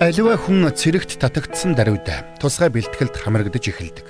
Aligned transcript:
Аливаа 0.00 0.40
хүн 0.40 0.64
цэрэгт 0.64 1.20
татагдсан 1.20 1.76
даруйд 1.76 2.08
тусгай 2.40 2.72
бэлтгэлд 2.72 3.20
хамрагдаж 3.20 3.68
эхэлдэг. 3.68 4.08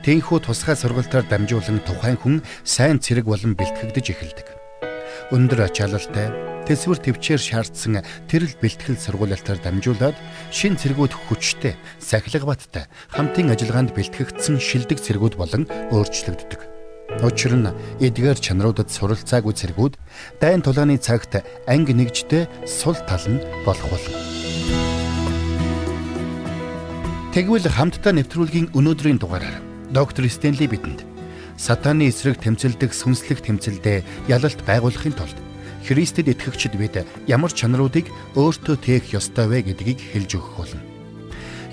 Тэнхүү 0.00 0.38
тусгай 0.40 0.80
сургалтаар 0.80 1.28
дамжуулан 1.28 1.84
тухайн 1.84 2.16
хүн 2.16 2.40
сайн 2.64 2.96
цэрэг 3.04 3.28
болон 3.28 3.52
бэлтгэгдэж 3.52 4.06
эхэлдэг. 4.16 4.48
Өндөр 5.28 5.68
ачаалалтай, 5.68 6.32
төсвөр 6.64 7.04
төвчээр 7.04 7.36
шаардсан 7.36 8.00
тэрл 8.32 8.48
бэлтгэл 8.56 8.96
сургуулиалтаар 8.96 9.60
дамжуулаад 9.60 10.16
шин 10.48 10.80
цэргүүд 10.80 11.12
хүчтэй, 11.12 11.76
сахилга 12.00 12.48
баттай, 12.48 12.88
хамтын 13.12 13.52
ажиллагаанд 13.52 13.92
бэлтгэгдсэн 13.92 14.56
шилдэг 14.56 15.04
цэргүүд 15.04 15.36
болон 15.36 15.68
өөрчлөгддөг. 15.92 16.60
Учир 17.20 17.52
нь 17.52 17.68
эдгээр 18.00 18.40
чанаруудад 18.40 18.88
суралцаагүй 18.88 19.52
цэргүүд 19.52 20.00
дайн 20.40 20.64
тулааны 20.64 20.96
цагт 20.96 21.44
анги 21.68 21.92
нэгжтэй 21.92 22.48
сул 22.64 22.96
тал 23.04 23.28
нь 23.28 23.44
болох 23.68 23.92
болно. 23.92 24.93
Тэгвэл 27.34 27.66
хамтдаа 27.66 28.14
нэвтрүүлгийн 28.14 28.78
өнөөдрийн 28.78 29.18
дугаараар 29.18 29.58
доктор 29.90 30.30
Стенли 30.30 30.70
бидэнд 30.70 31.02
сатааны 31.58 32.06
эсрэг 32.06 32.38
тэмцэлдэх 32.38 32.94
сүнслэг 32.94 33.42
тэмцэлдээ 33.42 34.30
ялалт 34.30 34.62
байгуулахын 34.62 35.18
тулд 35.18 35.34
Христэд 35.82 36.30
итгэгчид 36.30 36.78
бид 36.78 37.02
ямар 37.26 37.50
чанаруудыг 37.50 38.06
өөртөө 38.38 38.76
тээх 38.78 39.18
ёстой 39.18 39.50
вэ 39.50 39.66
гэдгийг 39.66 39.98
хэлж 40.14 40.30
өгөх 40.38 40.54
болно. 40.62 40.82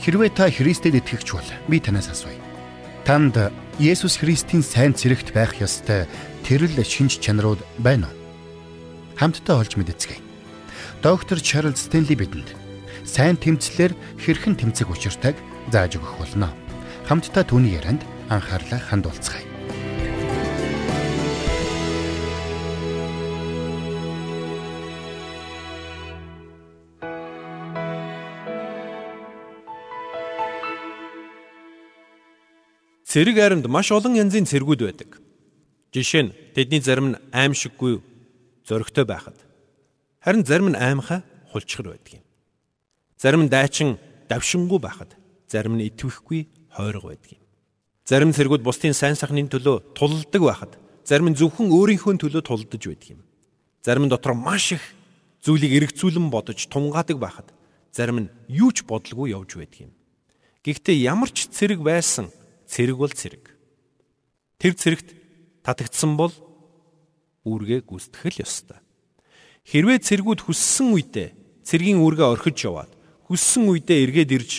Хэрвээ 0.02 0.33
та 0.33 0.49
Христэд 0.49 0.97
итгэгч 0.97 1.29
бол 1.29 1.49
би 1.69 1.77
танаас 1.77 2.09
асууя. 2.09 2.41
Танд 3.05 3.38
Есүс 3.77 4.17
Христийн 4.17 4.66
сайн 4.66 4.97
цэрэгт 4.97 5.30
байх 5.30 5.61
ёстой 5.61 6.09
тэрл 6.41 6.73
шинж 6.81 7.21
чанарууд 7.21 7.61
байна 7.77 8.09
уу? 8.09 8.17
Хамтдаа 9.13 9.61
олж 9.61 9.77
мэдцгээе. 9.77 10.25
Доктор 11.05 11.38
Чарлз 11.38 11.85
Стенли 11.85 12.17
бидэнд 12.17 12.49
сайн 13.05 13.38
тэмцлэр 13.38 13.93
хэрхэн 14.17 14.57
тэмцэх 14.57 14.89
учиртайг 14.89 15.38
зааж 15.70 16.02
өгөх 16.02 16.17
болно. 16.17 16.50
Хамтдаа 17.06 17.45
түүний 17.45 17.78
ярианд 17.78 18.02
анхаарлаа 18.31 18.80
хандуулцгаая. 18.80 19.52
Цэрэг 33.12 33.38
аримд 33.44 33.67
маш 33.67 33.92
олон 33.92 34.16
янзын 34.16 34.48
цэргүүд 34.48 34.82
байдаг. 34.88 35.20
Жишээ 35.92 36.23
нь 36.23 36.36
тэдний 36.56 36.80
зарим 36.80 37.12
нь 37.12 37.20
аимшиггүй 37.36 38.00
зөрөгтэй 38.64 39.04
байхад 39.04 39.36
харин 40.23 40.48
зарим 40.48 40.72
нь 40.72 40.80
аимхай 40.80 41.20
хулчгар 41.52 41.92
байдаг 41.92 42.23
юм. 42.23 42.26
Зарим 43.20 43.44
нь 43.44 43.52
дайчин 43.52 44.00
давшингүй 44.32 44.80
байхад 44.80 45.12
зарим 45.52 45.75
нь 45.75 45.91
итгэхгүй 45.91 46.47
хойрог 46.71 47.11
байдаг 47.11 47.35
юм. 47.35 47.44
Зарим 48.07 48.31
цэргүүд 48.31 48.63
бусдын 48.63 48.95
сайн 48.95 49.19
сайхны 49.19 49.44
төлөө 49.52 49.91
тулалдаг 49.91 50.41
байхад 50.41 50.71
зарим 51.03 51.27
нь 51.31 51.35
зөвхөн 51.35 51.67
өөрийнхөө 51.75 52.16
төлөө 52.23 52.43
тулдаж 52.47 52.83
байдаг 52.88 53.09
юм. 53.19 53.21
Зарим 53.83 54.08
нь 54.08 54.11
дотор 54.11 54.31
маш 54.31 54.71
их 54.80 54.83
зүйлийг 55.43 55.91
эргцүүлэн 55.91 56.31
бодож 56.31 56.59
тунгаадаг 56.71 57.19
байхад 57.19 57.52
зарим 57.91 58.23
нь 58.23 58.31
юу 58.47 58.71
ч 58.71 58.88
бодлого 58.88 59.27
явж 59.27 59.59
байдаг 59.59 59.91
юм. 59.91 59.93
Гэхдээ 60.63 61.03
ямар 61.03 61.27
ч 61.35 61.52
цэрэг 61.52 61.83
байсан 61.83 62.31
цэрэг 62.71 62.95
бол 62.95 63.11
цэрэг. 63.11 63.43
Тэр 64.55 64.73
цэрэгт 64.80 65.09
татагдсан 65.67 66.15
бол 66.15 66.31
үүргээ 67.43 67.83
гүйцэтгэх 67.83 68.39
л 68.39 68.41
ёстой. 68.45 68.80
Хэрвээ 69.67 69.99
цэргүүд 69.99 70.39
хүссэн 70.47 70.93
үедээ 70.95 71.30
цэргийн 71.65 71.99
үүргээ 71.99 72.27
орхиж 72.30 72.58
яваад 72.69 72.91
хүссэн 73.25 73.65
үедээ 73.67 73.99
эргээд 74.05 74.31
ирж 74.38 74.52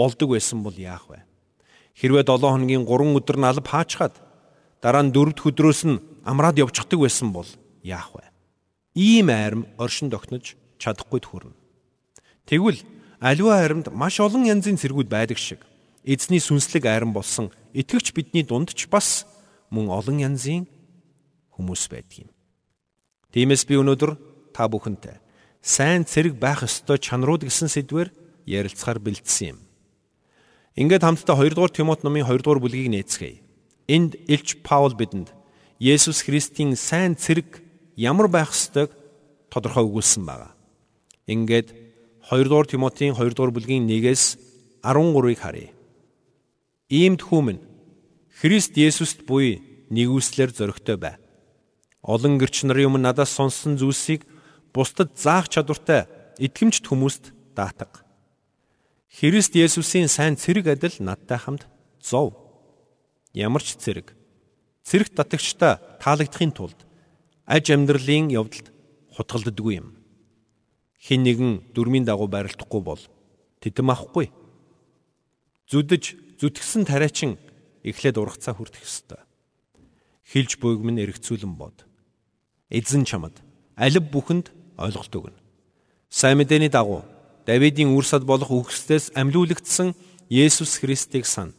болдог 0.00 0.32
байсан 0.32 0.64
бол 0.64 0.72
яах 0.72 1.04
вэ? 1.12 1.20
Хэрвээ 2.00 2.24
7 2.24 2.40
хоногийн 2.48 2.88
3 2.88 3.20
өдөр 3.20 3.36
нь 3.36 3.48
алба 3.50 3.68
хаачхад 3.68 4.14
дараа 4.80 5.04
нь 5.04 5.12
4 5.12 5.36
дахь 5.36 5.48
өдрөөс 5.52 5.80
нь 5.84 6.00
амраад 6.24 6.56
явчихдаг 6.56 6.98
байсан 7.04 7.28
бол 7.36 7.48
яах 7.84 8.16
вэ? 8.16 8.24
Ийм 8.96 9.28
айрам 9.28 9.68
оршин 9.76 10.08
тогтнож 10.08 10.56
чадахгүй 10.80 11.20
төрнө. 11.20 11.56
Тэгвэл 12.48 12.80
аливаа 13.20 13.60
айрамд 13.60 13.92
маш 13.92 14.16
олон 14.24 14.48
янзын 14.48 14.80
цэргүүд 14.80 15.08
байдаг 15.12 15.36
шиг 15.36 15.60
эзний 16.02 16.40
сүнслэг 16.40 16.88
айрам 16.88 17.12
болсон 17.12 17.52
итгэвч 17.76 18.16
бидний 18.16 18.42
дунд 18.42 18.72
ч 18.72 18.88
бас 18.88 19.28
мөн 19.68 19.92
олон 19.92 20.18
янзын 20.18 20.64
хүмүүс 21.52 21.92
байдаг 21.92 22.24
юм. 22.24 22.30
Тиймээс 23.30 23.68
би 23.68 23.76
өнөөдөр 23.76 24.16
та 24.56 24.66
бүхэнтэй 24.66 25.20
сайн 25.60 26.08
цэрэг 26.08 26.40
байх 26.40 26.64
ёстой 26.64 26.98
чанарууд 26.98 27.44
гэсэн 27.44 27.68
сэдвээр 27.68 28.08
ярилцахаар 28.48 28.98
бэлдсэн 28.98 29.54
юм. 29.54 29.58
Ингээд 30.78 31.02
хамтдаа 31.02 31.34
2 31.34 31.54
дугаар 31.54 31.72
Тимот 31.74 32.06
номын 32.06 32.26
2 32.26 32.46
дугаар 32.46 32.62
бүлгийг 32.62 32.94
нээцгээе. 32.94 33.42
Энд 33.90 34.14
Илч 34.30 34.62
Паул 34.62 34.94
бидэнд 34.94 35.34
Есүс 35.82 36.22
Христийн 36.22 36.78
сайн 36.78 37.18
цэрэг 37.18 37.58
ямар 37.98 38.30
байх 38.30 38.54
ёстойг 38.54 38.94
тодорхой 39.50 39.82
өгүүлсэн 39.82 40.22
байна. 40.22 40.54
Ингээд 41.26 41.74
2 42.30 42.46
дугаар 42.46 42.70
Тимотийн 42.70 43.18
2 43.18 43.34
дугаар 43.34 43.50
бүлгийн 43.50 43.90
1-ээс 43.90 44.38
13-ыг 44.86 45.38
харъя. 45.42 45.74
Иймд 46.86 47.22
хүмүн 47.26 47.58
Христ 48.38 48.78
Есүст 48.78 49.26
буй 49.26 49.58
нэгүслэр 49.90 50.54
зөрөгтэй 50.54 50.96
бай. 50.96 51.18
Олон 52.00 52.38
гэрч 52.38 52.62
нарын 52.64 52.94
өмнө 52.94 53.10
надаас 53.10 53.34
сонссон 53.34 53.74
зүйлсийг 53.74 54.22
бусдад 54.72 55.18
заах 55.18 55.50
чадвартай 55.50 56.06
итгэмжт 56.38 56.86
хүмүүст 56.86 57.34
даатга. 57.58 58.06
Христ 59.10 59.58
Есүсийн 59.58 60.06
сайн 60.06 60.38
цэрэг 60.38 60.70
адил 60.70 60.94
надтай 61.02 61.38
хамт 61.38 61.66
зов. 61.98 62.38
Ямар 63.34 63.62
ч 63.62 63.74
цэрэг 63.74 64.14
цэрэг 64.86 65.10
татагчтай 65.10 65.82
таалагдахын 65.98 66.54
тулд 66.54 66.78
аж 67.44 67.74
амьдралын 67.74 68.30
явдалд 68.30 68.70
хутгалддаггүй 69.18 69.82
юм. 69.82 69.98
Хин 71.02 71.26
нэгэн 71.26 71.74
дөрмийн 71.74 72.06
дагуу 72.06 72.30
байрлахгүй 72.30 72.82
бол 72.86 73.02
тэтэм 73.58 73.90
авахгүй. 73.90 74.30
Зүдэж 75.66 76.38
зүтгсэн 76.38 76.86
тариачин 76.86 77.34
эхлээд 77.82 78.14
ургацаа 78.14 78.54
хүртэх 78.54 78.86
ёстой. 78.86 79.18
Хилж 80.22 80.62
буйг 80.62 80.86
минь 80.86 81.02
эргцүүлэн 81.02 81.58
бод. 81.58 81.82
Эзэн 82.70 83.02
чамд 83.02 83.42
алив 83.74 84.06
бүхэнд 84.06 84.54
ойлголт 84.78 85.10
өгнө. 85.10 85.38
Сайн 86.06 86.38
мэдээний 86.38 86.70
дагуу 86.70 87.02
Давидын 87.48 87.96
үрсад 87.96 88.28
болох 88.28 88.52
үхсдээс 88.52 89.16
амьлуулагдсан 89.16 89.96
Есүс 90.28 90.76
Христийг 90.84 91.24
сан. 91.24 91.56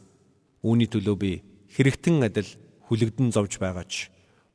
Үүний 0.62 0.86
төлөө 0.86 1.16
би 1.18 1.32
хэрэгтэн 1.74 2.22
адил 2.22 2.46
хүлэгдэн 2.86 3.34
зовж 3.34 3.58
байгаач 3.58 4.08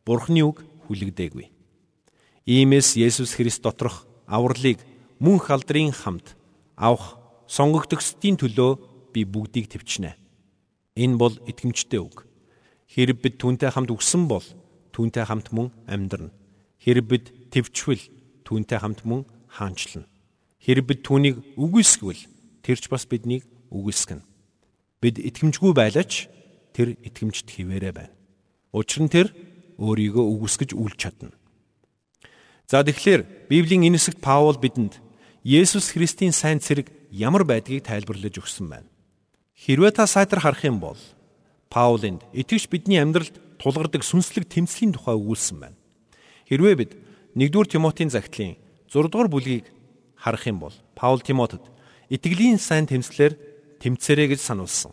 Бурхны 0.08 0.48
үг 0.48 0.64
хүлэгдээгүй. 0.88 1.52
Иймээс 2.48 2.96
Есүс 2.96 3.36
Христ 3.36 3.60
доторх 3.68 4.08
авралыг 4.24 4.80
мөн 5.20 5.44
халдрын 5.44 5.92
хамт 5.92 6.40
авах 6.80 7.20
сонгогдсдийн 7.52 8.40
төлөө 8.40 8.80
би 9.12 9.28
бүгдийг 9.28 9.68
төвчнэ. 9.68 10.16
Энэ 10.96 11.20
бол 11.20 11.36
итгэмжтэй 11.44 12.00
үг. 12.00 12.24
Хэрэг 12.88 13.20
бид 13.20 13.36
түүнтэй 13.36 13.68
хамт 13.76 13.92
үгсэн 13.92 14.32
бол 14.32 14.48
түүнтэй 14.96 15.28
хамт 15.28 15.52
мөн 15.52 15.76
амьдрна. 15.92 16.32
Хэрэг 16.80 17.06
бид 17.06 17.26
төвчвөл 17.52 18.00
түүнтэй 18.48 18.80
хамт 18.80 19.04
мөн 19.04 19.28
хаанчлна. 19.52 20.08
Хэрэг 20.68 20.84
бид 20.84 21.00
түүнийг 21.08 21.56
үгүйсгвэл 21.56 22.28
тэр 22.60 22.76
ч 22.76 22.92
бас 22.92 23.08
биднийг 23.08 23.48
үгүйсгэнэ. 23.72 24.20
Бид 25.00 25.16
итгэмжгүй 25.16 25.72
байлаач 25.72 26.28
тэр 26.76 27.00
итгэмжт 27.08 27.48
хിവэрэ 27.48 27.96
байна. 27.96 28.12
Учир 28.76 29.08
нь 29.08 29.14
тэр 29.14 29.32
өөрийгөө 29.80 30.26
үгүйсгэж 30.28 30.76
үлч 30.76 31.00
чадна. 31.00 31.32
За 32.68 32.84
тэгэхээр 32.84 33.48
Библийн 33.48 33.88
энэ 33.88 33.96
хэсэгт 33.96 34.20
Паул 34.20 34.60
бидэнд 34.60 35.00
Есүс 35.48 35.96
Христийн 35.96 36.36
сайн 36.36 36.60
цэрэг 36.60 36.92
ямар 37.16 37.48
байдгийг 37.48 37.88
тайлбарлаж 37.88 38.36
өгсөн 38.36 38.68
байна. 38.68 38.92
Хэрвээ 39.56 39.96
та 39.96 40.04
сайтар 40.04 40.44
харах 40.44 40.68
юм 40.68 40.84
бол 40.84 41.00
Паулынд 41.72 42.28
итгэж 42.36 42.68
бидний 42.68 43.00
амьдралд 43.00 43.40
тулгардаг 43.56 44.04
сүнслэг 44.04 44.52
тэмцлийн 44.52 44.92
тухай 44.92 45.16
өгүүлсэн 45.16 45.64
байна. 45.64 45.80
Хэрвээ 46.52 46.76
бид 46.76 46.92
1-р 47.40 47.68
Тимотийн 47.72 48.12
загтлын 48.12 48.60
6 48.92 49.08
дугаар 49.08 49.32
бүлгийг 49.32 49.77
харах 50.18 50.48
юм 50.48 50.60
бол 50.60 50.74
Паул 50.96 51.22
Тимотед 51.22 51.62
итгэлийн 52.10 52.58
сайн 52.60 52.90
тэмцлэр 52.90 53.38
тэмцээрэй 53.80 54.34
гэж 54.34 54.42
сануулсан. 54.42 54.92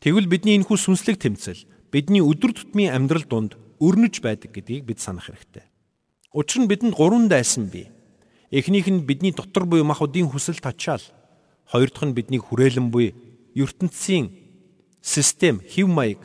Тэгвэл 0.00 0.30
бидний 0.30 0.56
энэхүү 0.56 0.78
сүнслэг 0.78 1.18
тэмцэл 1.18 1.66
бидний 1.90 2.22
өдөр 2.22 2.54
тутмын 2.54 2.94
амьдрал 2.94 3.26
донд 3.26 3.58
өрнөж 3.82 4.22
байдаг 4.22 4.54
гэдгийг 4.54 4.84
бид 4.86 5.00
санах 5.02 5.28
хэрэгтэй. 5.28 5.66
Учир 6.32 6.62
нь 6.62 6.70
бидэнд 6.70 6.94
гурван 6.94 7.28
дайсан 7.28 7.70
бий. 7.70 7.90
Эхнийх 8.50 8.86
нь 8.86 9.06
бидний 9.06 9.32
дотор 9.32 9.66
буй 9.66 9.82
махуудын 9.82 10.30
хүсэл 10.30 10.58
тачаал. 10.58 11.02
Хоёр 11.66 11.90
дахь 11.90 12.06
нь 12.06 12.14
бидний 12.14 12.38
хүрээлэн 12.38 12.90
буй 12.90 13.14
ертөнцийн 13.54 14.34
систем 15.00 15.62
хэв 15.62 15.88
маяг. 15.88 16.20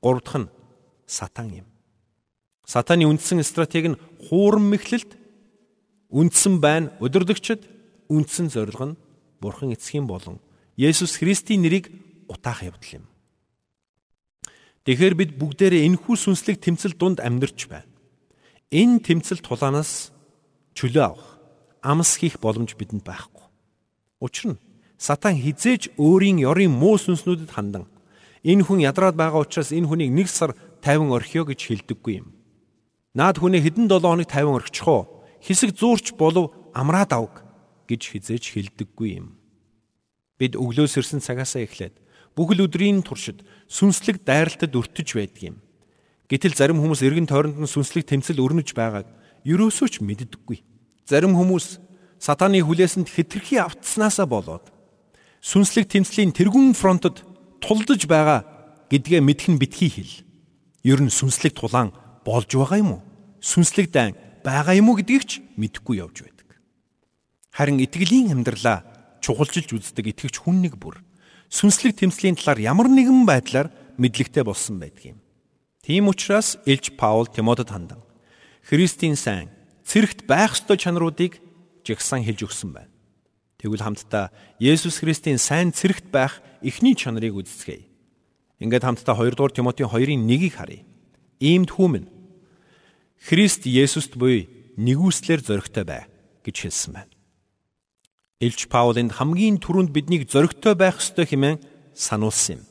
Гурав 0.00 0.22
дахь 0.24 0.40
нь 0.44 0.52
сатан 1.06 1.50
юм. 1.50 1.66
Сатаны 2.64 3.04
үндсэн 3.04 3.42
стратеги 3.42 3.92
нь 3.92 4.00
хуурам 4.28 4.68
мэхлэлт 4.72 5.23
үндсэн 6.14 6.62
байна 6.62 6.94
удирдгчд 7.02 7.66
үндсэн 8.06 8.46
зорилго 8.54 8.94
нь 8.94 8.98
Бурхан 9.42 9.74
эцгийн 9.74 10.06
болон 10.06 10.38
Есүс 10.78 11.18
Христийн 11.18 11.66
нэрийг 11.66 11.90
утаах 12.30 12.62
явдал 12.62 13.02
юм. 13.02 13.04
Тэгэхээр 14.86 15.14
бид 15.18 15.30
бүгдээрээ 15.34 15.90
энэхүү 15.90 16.14
сүнслэг 16.14 16.62
тэмцэл 16.62 16.94
дунд 16.94 17.18
амьдарч 17.18 17.66
байна. 17.66 17.90
Энэ 18.70 19.02
тэмцэл 19.02 19.42
тулаанаас 19.42 20.14
чөлөө 20.78 21.02
авах, 21.02 21.30
амс 21.82 22.20
хийх 22.22 22.38
боломж 22.38 22.78
бидэнд 22.78 23.02
байхгүй. 23.02 23.44
Учир 24.22 24.54
нь 24.54 24.62
сатан 24.98 25.34
хизээж 25.34 25.98
өөрийн 25.98 26.38
ёрын 26.46 26.70
муу 26.70 26.94
сүнснүүдэд 26.94 27.50
хандан 27.50 27.90
энэ 28.44 28.62
хүн 28.62 28.84
ядраад 28.86 29.16
байгаа 29.18 29.42
учраас 29.42 29.72
энэ 29.72 29.88
хүнийг 29.88 30.10
нэг 30.12 30.28
сар 30.28 30.54
50 30.84 31.10
орхиё 31.16 31.42
гэж 31.48 31.60
хэлдэггүй 31.64 32.14
юм. 32.20 32.36
Наад 33.16 33.40
хүнээ 33.40 33.64
хэдэн 33.64 33.88
7 33.88 34.04
хоног 34.04 34.28
50 34.28 34.58
орчих 34.58 34.86
уу? 34.86 35.23
Хэсэг 35.44 35.76
зуурч 35.76 36.16
болов 36.16 36.56
амраад 36.72 37.12
авг 37.12 37.44
гэж 37.84 38.16
хизээж 38.16 38.44
хэлдэггүй 38.56 39.20
юм. 39.20 39.36
Бид 40.40 40.56
өглөөс 40.56 40.96
ирсэн 40.96 41.20
цагаасаа 41.20 41.68
эхлээд 41.68 42.00
бүхэл 42.32 42.64
өдрийн 42.64 43.04
туршид 43.04 43.44
сүнслэг 43.68 44.24
дайралтад 44.24 44.72
өртөж 44.72 45.08
байдаг 45.12 45.42
юм. 45.52 45.56
Гэтэл 46.32 46.56
зарим 46.56 46.80
хүмүүс 46.80 47.04
эргэн 47.04 47.28
тойронд 47.28 47.60
нь 47.60 47.68
сүнслэг 47.68 48.08
тэмцэл 48.08 48.40
өрнөж 48.40 48.72
байгааг 48.72 49.04
ерөөсөө 49.44 49.88
ч 49.92 49.94
мэддэггүй. 50.00 50.64
Зарим 51.04 51.36
хүмүүс 51.36 51.78
сатаны 52.16 52.64
хүлээсэнд 52.64 53.12
хэтэрхий 53.12 53.60
автснаасаа 53.60 54.24
болоод 54.24 54.72
сүнслэг 55.44 55.92
тэмцлийн 55.92 56.32
тэргүүн 56.32 56.72
фронтод 56.72 57.20
тулдж 57.60 58.08
байгаа 58.08 58.48
гэдгээ 58.88 59.20
мэдэх 59.20 59.48
нь 59.52 59.60
битгий 59.60 59.92
хэл. 59.92 60.24
Ер 60.80 61.04
нь 61.04 61.12
сүнслэг 61.12 61.52
тулаан 61.52 61.92
болж 62.24 62.48
байгаа 62.48 62.80
юм 62.80 62.90
уу? 62.96 63.02
Сүнслэг 63.44 63.92
дайн 63.92 64.16
байгаа 64.44 64.76
юм 64.76 64.92
уу 64.92 65.00
гэдгийг 65.00 65.24
ч 65.24 65.32
мэдэхгүй 65.56 66.04
явж 66.04 66.28
байдаг. 66.28 66.48
Харин 67.50 67.80
итгэлийн 67.80 68.36
амьдралаа 68.36 68.84
чухалчилж 69.24 69.72
үздэг 69.72 70.12
итгэгч 70.12 70.44
хүн 70.44 70.60
нэг 70.60 70.76
бүр 70.76 71.00
сүнслэг 71.48 71.96
тэмцлийн 71.96 72.36
талаар 72.36 72.60
ямар 72.60 72.92
нэгэн 72.92 73.24
байдлаар 73.24 73.72
мэдлэгтэй 73.96 74.44
болсон 74.44 74.76
байдаг 74.76 75.16
юм. 75.16 75.18
Тийм 75.80 76.12
учраас 76.12 76.60
Илж 76.68 76.92
Паул 77.00 77.24
Тимотед 77.26 77.72
хандан 77.72 78.04
Христийн 78.68 79.16
сайн 79.16 79.48
цэрэгт 79.88 80.28
байх 80.28 80.52
ёстой 80.56 80.76
чанаруудыг 80.76 81.40
жигсан 81.84 82.24
хэлж 82.24 82.48
өгсөн 82.48 82.72
байна. 82.72 82.92
Тэгвэл 83.60 83.84
хамтдаа 83.84 84.32
Есүс 84.60 85.00
Христийн 85.00 85.40
сайн 85.40 85.72
цэрэгт 85.72 86.08
байх 86.12 86.40
эхний 86.64 86.96
чанарыг 86.96 87.36
үздэцгээе. 87.36 87.84
Ингээд 88.60 88.84
хамтдаа 88.84 89.16
2 89.16 89.36
дугаар 89.36 89.52
Тимотийн 89.52 89.88
2-ын 89.88 90.24
1-ийг 90.24 90.56
харъя. 90.56 90.84
Иймд 91.40 91.72
хүмүн 91.76 92.08
Христ 93.20 93.66
Есүст 93.68 94.16
буй 94.18 94.48
нэгүслэр 94.76 95.40
зоригтой 95.44 95.84
бай 95.84 96.02
гэж 96.42 96.56
хэлсэн 96.66 96.92
байна. 96.94 97.12
Илч 98.42 98.66
Паул 98.68 98.98
энд 98.98 99.16
хамгийн 99.16 99.62
түрүүнд 99.62 99.94
биднийг 99.94 100.28
зоригтой 100.28 100.74
байх 100.74 100.98
ёстой 100.98 101.24
хэмээн 101.24 101.62
сануулсан 101.94 102.58
юм. 102.58 102.62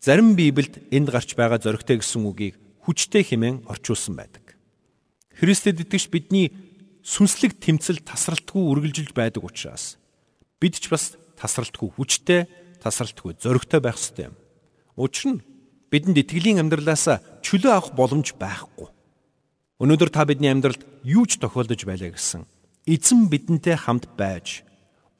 Зарим 0.00 0.34
Библиэд 0.34 0.88
энд 0.90 1.12
гарч 1.12 1.36
байгаа 1.36 1.60
зоригтой 1.60 2.00
гэсэн 2.00 2.24
үгийг 2.24 2.56
хүчтэй 2.82 3.22
хэмээн 3.22 3.68
орчуулсан 3.68 4.16
байдаг. 4.16 4.56
Христэд 5.36 5.84
итгэж 5.84 6.08
бидний 6.08 6.50
сүнслэг 7.04 7.60
тэмцэл 7.60 8.00
тасралтгүй 8.02 8.62
үргэлжилж 8.72 9.12
байдаг 9.12 9.44
учраас 9.44 10.00
бид 10.58 10.80
ч 10.80 10.88
бас 10.88 11.14
тасралтгүй 11.36 11.92
хүчтэй, 11.94 12.48
тасралтгүй 12.80 13.36
зоригтой 13.38 13.80
байх 13.84 14.00
ёстой 14.00 14.32
юм. 14.32 14.36
Учир 14.96 15.38
нь 15.38 15.44
бидэнд 15.92 16.18
итгэлийн 16.24 16.64
амьдралаас 16.64 17.20
чөлөө 17.44 17.72
авах 17.76 17.92
боломж 17.92 18.32
байхгүй. 18.40 18.88
Өнөөдөр 19.76 20.08
та 20.08 20.24
бидний 20.24 20.48
амьдралд 20.48 20.80
юу 21.04 21.28
ч 21.28 21.36
тохиолдож 21.36 21.84
байлаа 21.84 22.08
гэсэн 22.08 22.48
эзэн 22.88 23.28
бидэнтэй 23.28 23.76
хамт 23.76 24.08
байж 24.16 24.64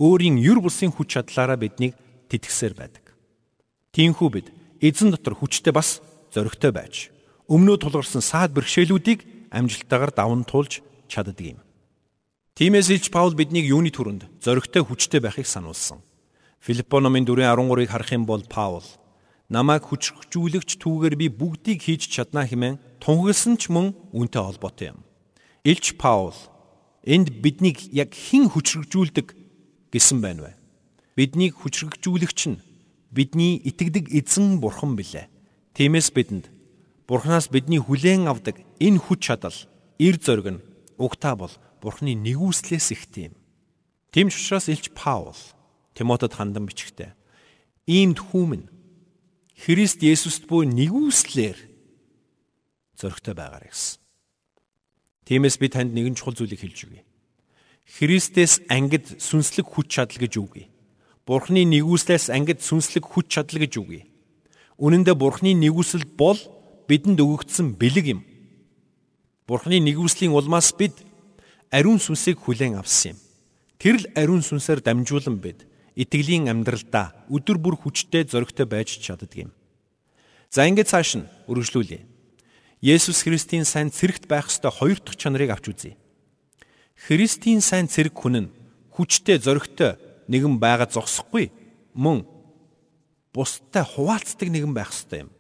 өөрийн 0.00 0.40
юр 0.40 0.64
бусын 0.64 0.88
хүч 0.96 1.12
чадлаараа 1.12 1.60
биднийг 1.60 1.92
тэтгсээр 2.32 2.72
байдаг. 2.72 3.12
Тиймээс 3.92 4.32
бид 4.32 4.48
эзэн 4.80 5.12
дотор 5.12 5.36
хүчтэй 5.36 5.76
бас 5.76 6.00
зоригтой 6.32 6.72
байж 6.72 7.12
өмнөө 7.52 7.84
тулгарсан 7.84 8.24
саад 8.24 8.56
бэрхшээлүүдийг 8.56 9.52
амжилттайгаар 9.52 10.12
даван 10.16 10.48
туулж 10.48 10.80
чаддаг 11.04 11.36
юм. 11.36 11.60
Тиймээс 12.56 12.88
илч 12.88 13.12
Паул 13.12 13.36
биднийг 13.36 13.68
юуны 13.68 13.92
түрэнд 13.92 14.24
зоригтой 14.40 14.88
хүчтэй 14.88 15.20
байхыг 15.20 15.44
сануулсан. 15.44 16.00
Филиппо 16.64 17.04
номын 17.04 17.28
4:13-ыг 17.28 17.92
харах 17.92 18.10
юм 18.16 18.24
бол 18.24 18.40
Паул 18.48 18.88
намайг 19.52 19.84
хүчрхжүүлэгч 19.84 20.80
түүгээр 20.80 21.14
би 21.20 21.28
бүгдийг 21.28 21.84
хийж 21.84 22.08
чадна 22.08 22.48
хэмээн 22.48 22.80
тунхагласан 23.02 23.56
ч 23.60 23.72
мөн 23.72 23.94
үүнтэй 24.12 24.42
холбоотой 24.42 24.94
юм. 24.94 25.00
Илч 25.64 25.96
Паул 25.98 26.36
энд 27.02 27.30
биднийг 27.42 27.80
яг 27.92 28.14
хэн 28.14 28.50
хүчрхжүүлдэг 28.50 29.34
гэсэн 29.92 30.18
байна 30.20 30.50
вэ? 30.50 30.52
Биднийг 31.16 31.58
хүчрхжүүлэгч 31.60 32.40
нь 32.52 32.62
бидний 33.10 33.58
итгэдэг 33.62 34.12
эзэн 34.12 34.60
бурхан 34.60 34.96
билээ. 34.96 35.30
Тиймээс 35.74 36.12
бидэнд 36.12 36.48
бурханаас 37.08 37.48
бидний 37.48 37.80
хүлээн 37.80 38.28
авдаг 38.30 38.60
энэ 38.80 39.00
хүч 39.00 39.20
чадал, 39.30 39.58
эр 39.98 40.16
зориг 40.20 40.46
нь 40.54 40.64
угтаа 40.98 41.36
бол 41.36 41.54
Бурхны 41.76 42.16
нэгүслээс 42.16 42.96
ихтэй 42.96 43.30
юм. 43.30 43.34
Тийм 44.10 44.32
ч 44.32 44.40
учраас 44.40 44.66
Илч 44.72 44.90
Паул 44.96 45.36
Тимотед 45.94 46.34
хандан 46.34 46.66
бичгтээ 46.66 47.12
иймд 47.86 48.18
хүмүн 48.18 48.66
Христ 49.54 50.02
Есүст 50.02 50.50
буй 50.50 50.66
нэгүслэр 50.66 51.54
зөрөгтэй 52.96 53.34
байгаарай 53.36 53.70
гэсэн. 53.70 54.00
Тиймээс 55.26 55.56
би 55.58 55.68
танд 55.68 55.92
нэгэн 55.92 56.14
чухал 56.14 56.36
зүйлийг 56.38 56.60
хэлж 56.62 56.78
өгье. 56.86 57.02
Христэс 57.86 58.66
ангид 58.70 59.18
сүнслэг 59.22 59.66
хүч 59.66 59.86
чадал 59.94 60.18
гэж 60.18 60.34
үгүй. 60.42 60.66
Бурхны 61.26 61.66
нэгүслээс 61.66 62.30
ангид 62.30 62.62
сүнслэг 62.62 63.06
хүч 63.06 63.26
чадал 63.30 63.58
гэж 63.62 63.72
үгүй. 63.78 64.02
Үнэн 64.78 65.02
дээр 65.02 65.18
Бурхны 65.18 65.54
нэгүсэл 65.54 66.06
бол 66.18 66.38
бидэнд 66.86 67.18
өгөгдсөн 67.18 67.74
бэлэг 67.74 68.06
юм. 68.14 68.20
Бурхны 69.46 69.78
нэгүслийн 69.82 70.34
улмаас 70.34 70.70
бид 70.74 70.94
ариун 71.70 71.98
сүнсийг 71.98 72.42
хүлээн 72.42 72.78
авсан 72.78 73.14
юм. 73.14 73.18
Тэр 73.78 73.94
л 74.02 74.06
ариун 74.14 74.42
сүнсээр 74.42 74.82
дамжуулан 74.82 75.38
бид 75.42 75.66
итгэлийн 75.98 76.50
амьдралдаа 76.50 77.26
өдөр 77.30 77.58
бүр 77.58 77.74
хүчтэй 77.78 78.26
зоригтой 78.26 78.66
байж 78.66 78.98
чаддаг 79.02 79.32
юм. 79.34 79.50
За 80.50 80.66
ингээд 80.66 80.90
цааш 80.90 81.10
нь 81.18 81.28
үргэлжлүүлье. 81.50 82.15
Есүс 82.84 83.24
Христийн 83.24 83.64
сайн 83.64 83.88
цэрэгт 83.88 84.28
байх 84.28 84.52
ёстой 84.52 84.68
хоёр 84.68 85.00
дахь 85.00 85.16
чанарыг 85.16 85.48
авч 85.48 85.72
үзье. 85.72 85.96
Христийн 86.92 87.64
сайн 87.64 87.88
цэрэг 87.88 88.12
хүн 88.12 88.36
нь 88.36 88.52
хүчтэй 88.92 89.40
зоригтой 89.40 89.96
нэгэн 90.28 90.60
байгаад 90.60 90.92
зогсохгүй 90.92 91.48
мөн 91.96 92.28
бусдад 93.32 93.88
хуваалцдаг 93.96 94.52
нэгэн 94.52 94.76
байх 94.76 94.92
ёстой 94.92 95.24
юм. 95.24 95.30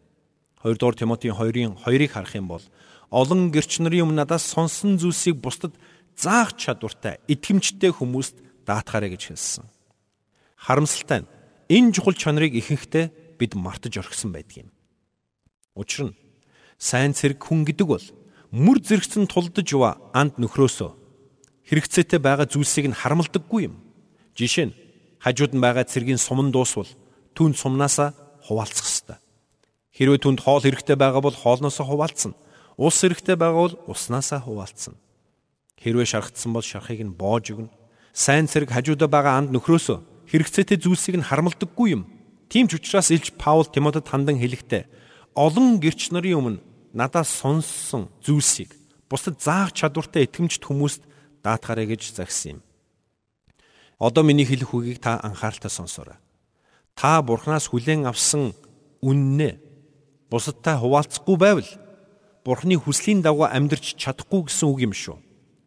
2 0.64 0.80
дугаар 0.80 0.96
Тимотийн 0.96 1.36
2-ын 1.36 1.76
2-ыг 1.84 2.10
харах 2.16 2.32
юм 2.32 2.48
бол 2.48 2.64
олон 3.12 3.52
гэрч 3.52 3.84
нарын 3.84 4.08
өмнө 4.08 4.24
надаас 4.24 4.48
сонсон 4.48 4.96
зүйлсийг 4.96 5.36
бусдад 5.36 5.76
заах 6.16 6.56
чадвартай 6.56 7.20
итгэмжтэй 7.28 7.92
хүмүүст 7.92 8.40
даатгаарэ 8.64 9.12
гэж 9.12 9.36
хэлсэн. 9.36 9.64
Харамсалтай 10.56 11.20
нь 11.22 11.30
энэ 11.68 11.92
чухал 11.92 12.16
чанарыг 12.16 12.56
ихэнхдээ 12.56 13.36
бид 13.36 13.52
мартаж 13.54 14.00
орхисон 14.00 14.32
байдаг 14.32 14.66
юм. 14.66 14.70
Учир 15.76 16.10
нь 16.10 16.16
сайн 16.78 17.16
цэрэг 17.16 17.40
хүн 17.40 17.64
гэдэг 17.64 17.86
бол 17.88 18.06
мөр 18.52 18.78
зэрэгцэн 18.84 19.26
тулдж 19.26 19.68
ява 19.72 19.96
анд 20.12 20.36
нөхрөөсөө 20.36 20.90
хэрэгцээтэй 21.66 22.20
байгаа 22.22 22.46
зүйлсийг 22.46 22.92
нь 22.92 22.98
харамлдаггүй 23.00 23.66
юм. 23.66 23.74
Жишээ 24.38 24.70
нь 24.70 24.76
хажууд 25.18 25.52
нь 25.56 25.64
байгаа 25.64 25.88
цэргийн 25.88 26.20
суман 26.20 26.54
дуусвал 26.54 26.88
түн 27.34 27.56
сумнаасаа 27.56 28.14
хуваалцах 28.46 28.86
ёстой. 28.86 29.18
Хэрвээ 29.96 30.20
түнд 30.22 30.40
хоол 30.44 30.62
хэрэгтэй 30.62 30.94
байгаа 30.94 31.24
бол 31.24 31.34
хоолноосоо 31.34 31.86
хуваалцна. 31.88 32.38
Ус 32.76 32.96
хэрэгтэй 33.00 33.34
байгаа 33.34 33.62
бол 33.66 33.76
уснасаа 33.88 34.44
хуваалцна. 34.44 34.94
Хэрвээ 35.80 36.06
шархтсан 36.06 36.52
бол 36.52 36.62
шархыг 36.62 37.00
нь 37.02 37.16
боож 37.16 37.50
өгнө. 37.50 37.72
Сайн 38.12 38.46
цэрэг 38.46 38.70
хажуудаа 38.70 39.08
байгаа 39.08 39.34
анд 39.40 39.50
нөхрөөсөө 39.56 40.28
хэрэгцээтэй 40.30 40.78
зүйлсийг 40.78 41.16
нь 41.18 41.28
харамлдаггүй 41.28 41.88
юм. 41.96 42.06
Тийм 42.52 42.68
ч 42.68 42.78
учраас 42.78 43.10
Илж 43.10 43.34
Паул 43.34 43.66
Тимотед 43.66 44.06
хандан 44.06 44.38
хэлэхдээ 44.38 44.86
олон 45.34 45.82
гэрч 45.82 46.14
нарын 46.14 46.38
өмнө 46.38 46.60
надаас 46.96 47.28
сонссон 47.28 48.08
зүйлсийг 48.24 48.72
бусдад 49.12 49.36
заах 49.44 49.76
чадвартай 49.76 50.24
итгэмжт 50.24 50.64
хүмүүст 50.64 51.04
даатгаарэ 51.44 51.92
гэж 51.92 52.16
загсан 52.16 52.56
юм. 52.56 52.60
Одоо 54.00 54.24
миний 54.24 54.48
хэлэх 54.48 54.72
үгийг 54.72 55.04
та 55.04 55.20
анхааралтай 55.20 55.68
сонсоорой. 55.68 56.16
Та 56.96 57.20
Бурханаас 57.20 57.68
хүлээн 57.68 58.08
авсан 58.08 58.56
үннээ 59.04 59.60
бусадтай 60.32 60.80
хуваалцахгүй 60.80 61.36
байвал 61.36 61.70
Бурхны 62.44 62.78
хүслийн 62.78 63.20
дагуу 63.20 63.44
амьдрч 63.44 63.98
чадахгүй 64.00 64.46
гэсэн 64.46 64.66
үг 64.70 64.78
юм 64.86 64.94
шүү. 64.94 65.18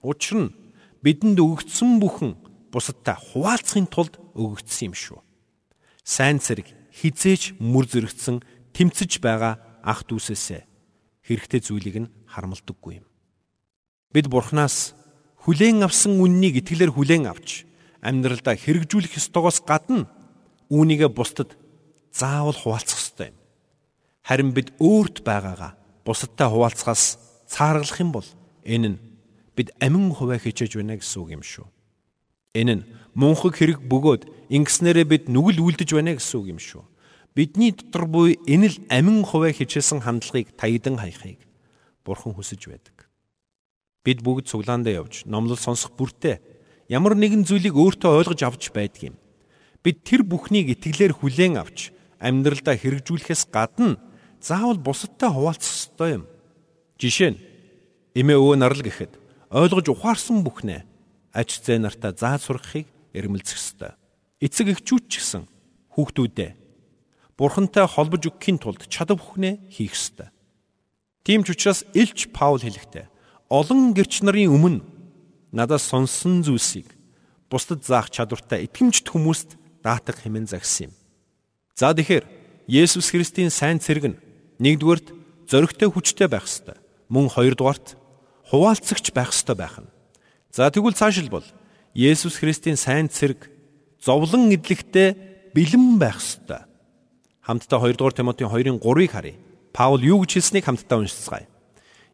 Учир 0.01 0.50
нь 0.50 0.55
бидэнд 1.03 1.38
өгөгдсөн 1.38 2.00
бүхэн 2.00 2.39
бусадтай 2.71 3.19
хуваалцахын 3.19 3.88
тулд 3.91 4.15
өгөгдсөн 4.33 4.89
юм 4.89 4.95
шүү. 4.95 5.19
Сайн 6.07 6.39
цэрэг 6.39 6.71
хизээч 6.95 7.59
мүр 7.59 7.83
зэрэгцэн 7.83 8.41
тэмцэж 8.71 9.19
байгаа 9.19 9.59
ах 9.83 10.07
дүүсээс 10.07 10.68
хэрэгтэй 11.29 11.62
зүйлийг 11.62 11.98
нь 12.01 12.12
харамлдаггүй 12.25 13.00
юм. 13.00 13.05
Бид 14.09 14.25
Бурханаас 14.25 14.98
хүлээн 15.45 15.86
авсан 15.86 16.17
үннийг 16.17 16.65
итгэлээр 16.65 16.89
хүлээн 16.98 17.29
авч 17.29 17.69
амьдралдаа 18.01 18.57
хэрэгжүүлэх 18.57 19.21
ёстойгоос 19.21 19.62
гадна 19.62 20.09
үүнийгээ 20.74 21.13
бусдад 21.13 21.53
заавал 22.09 22.57
хуваалцах 22.57 22.98
ёстой 22.98 23.29
юм. 23.29 23.38
Харин 24.25 24.51
бид 24.57 24.74
өөрт 24.81 25.21
байгаагаа 25.21 25.77
бусадтай 26.01 26.50
хуваалцахаас 26.50 27.21
цааргалах 27.45 28.00
юм 28.01 28.12
бол 28.12 28.27
энэ 28.65 28.98
нь 28.98 29.01
бид 29.53 29.69
амин 29.77 30.09
хуваа 30.09 30.41
хичээж 30.41 30.81
байна 30.81 30.98
гэсэн 30.98 31.21
үг 31.21 31.29
юм 31.38 31.43
шүү. 31.45 31.67
Энэ 32.57 32.74
нь 32.81 32.88
мунхаг 33.13 33.53
хэрэг 33.53 33.86
бөгөөд 33.86 34.50
ингэснээрээ 34.50 35.05
бид 35.05 35.24
нүгэл 35.29 35.62
үлдэж 35.62 35.89
байна 35.93 36.17
гэсэн 36.17 36.38
үг 36.41 36.48
юм 36.57 36.59
шүү. 36.62 36.83
Бидний 37.36 37.71
дотор 37.71 38.05
буй 38.09 38.39
энэ 38.50 38.67
л 38.74 38.77
амин 38.89 39.21
хуваа 39.21 39.53
хичээсэн 39.53 40.01
хандлагыг 40.01 40.57
таягдан 40.57 40.98
хайхыг 40.98 41.39
Бурхан 42.03 42.33
хүсэж 42.33 42.65
байдаг. 42.65 43.05
Бид 44.01 44.25
бүгд 44.25 44.50
цуглаандаа 44.50 45.05
явж 45.05 45.29
номлол 45.29 45.59
сонсох 45.59 45.93
бүртээ 45.93 46.41
ямар 46.89 47.13
нэгэн 47.13 47.45
зүйлийг 47.45 47.77
өөртөө 47.77 48.12
ойлгож 48.25 48.41
авч 48.41 48.74
байдаг 48.74 49.13
юм. 49.13 49.15
Бид 49.86 50.01
тэр 50.01 50.25
бүхнийг 50.25 50.74
итгэлээр 50.74 51.13
хүлээн 51.13 51.62
авч 51.62 51.93
амьдралдаа 52.17 52.75
хэрэгжүүлэхээс 52.75 53.53
гадна 53.53 54.01
заавал 54.41 54.81
бусадтай 54.81 55.29
хуваалцах 55.29 55.69
ёстой 55.69 56.09
юм. 56.17 56.24
Жишээ 56.98 57.29
нь 57.38 57.41
эмээ 58.17 58.41
өвөө 58.41 58.55
нарл 58.57 58.81
гэхэд 58.81 59.13
ойлгож 59.53 59.88
ухаарсан 59.93 60.41
бүхнээ 60.41 60.81
аж 61.31 61.50
зээ 61.62 61.77
нартаа 61.77 62.12
зааж 62.17 62.50
сурахыг 62.50 62.89
эрмэлзэх 63.13 63.59
ёстой. 63.59 63.93
Эцэг 64.41 64.74
эхчүүд 64.74 65.05
ч 65.07 65.13
гэсэн 65.21 65.43
хүүхдүүдээ 65.93 66.51
бурхантай 67.39 67.88
холбож 67.88 68.27
өгөхийн 68.27 68.60
тулд 68.60 68.84
чадав 68.91 69.24
бүхнээ 69.24 69.72
хийх 69.72 69.96
ёстой. 69.96 70.27
Тийм 71.24 71.48
ч 71.48 71.55
учраас 71.55 71.88
Илч 71.96 72.36
Паул 72.36 72.60
хэлэхдээ 72.60 73.08
олон 73.48 73.96
гэрч 73.96 74.27
нарын 74.27 74.51
өмнө 74.51 74.84
надаас 75.55 75.88
сонсон 75.88 76.43
зүйлсийг 76.43 76.91
бусдад 77.48 77.88
заах 77.88 78.12
чадвартай 78.12 78.67
итгэмжт 78.67 79.08
хүмүүст 79.08 79.55
даатах 79.81 80.22
хэмээн 80.22 80.51
загсан 80.51 80.91
юм. 80.91 80.93
За 81.79 81.96
тэгэхээр 81.96 82.27
Есүс 82.67 83.10
Христийн 83.10 83.50
сайн 83.50 83.79
цэрэг 83.79 84.05
нь 84.13 84.19
нэгдүгээрт 84.62 85.15
зөрөгтэй 85.50 85.89
хүчтэй 85.89 86.27
байх 86.29 86.46
ёстой. 86.46 86.77
Мөн 87.10 87.34
хоёрдугаарт 87.34 87.98
хуваалцагч 88.53 89.10
байх 89.15 89.34
ёстой 89.34 89.58
байх 89.58 89.81
нь. 89.81 89.89
За 90.53 90.69
тэгвэл 90.69 90.93
цаашил 90.93 91.34
бол 91.34 91.48
Есүс 91.98 92.38
Христийн 92.38 92.77
сайн 92.77 93.10
цэрэг 93.10 93.50
зовлон 93.98 94.53
эдлэгтэй 94.53 95.17
бэлэн 95.58 95.98
байх 95.98 96.22
ёстой. 96.22 96.68
Хамтдаа 97.49 97.81
2 97.81 97.97
дугаар 97.97 98.13
Тимотийн 98.13 98.45
2-ын 98.45 98.77
3-ыг 98.77 99.09
харъя. 99.09 99.33
Паул 99.73 100.05
юу 100.05 100.21
гэж 100.21 100.37
хэлснийг 100.37 100.69
хамтдаа 100.69 101.01
уншицгаая. 101.01 101.49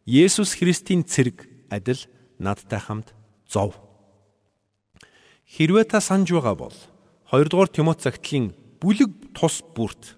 Есүс 0.08 0.56
Христийн 0.56 1.04
цэрэг 1.04 1.52
адил 1.68 2.00
надтай 2.40 2.80
хамт 2.80 3.12
зов. 3.44 3.76
Хэрвээ 5.44 5.92
та 5.92 6.00
санаж 6.00 6.32
байгаа 6.32 6.56
бол 6.56 6.78
2 7.36 7.52
дугаар 7.52 7.68
Тимот 7.68 8.00
цагтлын 8.00 8.56
бүлэг 8.80 9.36
тус 9.36 9.60
бүрт 9.76 10.16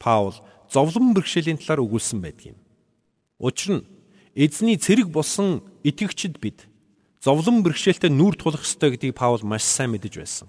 Паул 0.00 0.32
зовлон 0.72 1.12
бэрхшээлийн 1.12 1.60
талаар 1.60 1.84
өгүүлсэн 1.84 2.24
байдаг 2.24 2.56
юм. 2.56 2.58
Учир 3.36 3.84
нь 3.84 3.86
эзний 4.32 4.80
цэрэг 4.80 5.12
болсон 5.12 5.68
итгэгчид 5.84 6.40
бид 6.40 6.64
зовлон 7.20 7.60
бэрхшээлтэй 7.60 8.08
нүүр 8.08 8.40
тулах 8.40 8.64
ёстой 8.64 8.96
гэдгийг 8.96 9.20
Паул 9.20 9.44
маш 9.44 9.68
сайн 9.68 9.92
мэдэж 9.92 10.16
байсан. 10.16 10.48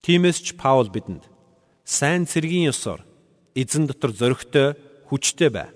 Тиймээс 0.00 0.40
ч 0.40 0.56
Паул 0.56 0.88
бидэнд 0.88 1.28
сайн 1.84 2.26
цэргийн 2.26 2.70
ёсоор 2.70 3.02
эзэн 3.54 3.86
дотор 3.86 4.12
зоригтой 4.12 4.74
хүчтэй 5.08 5.50
бай. 5.50 5.68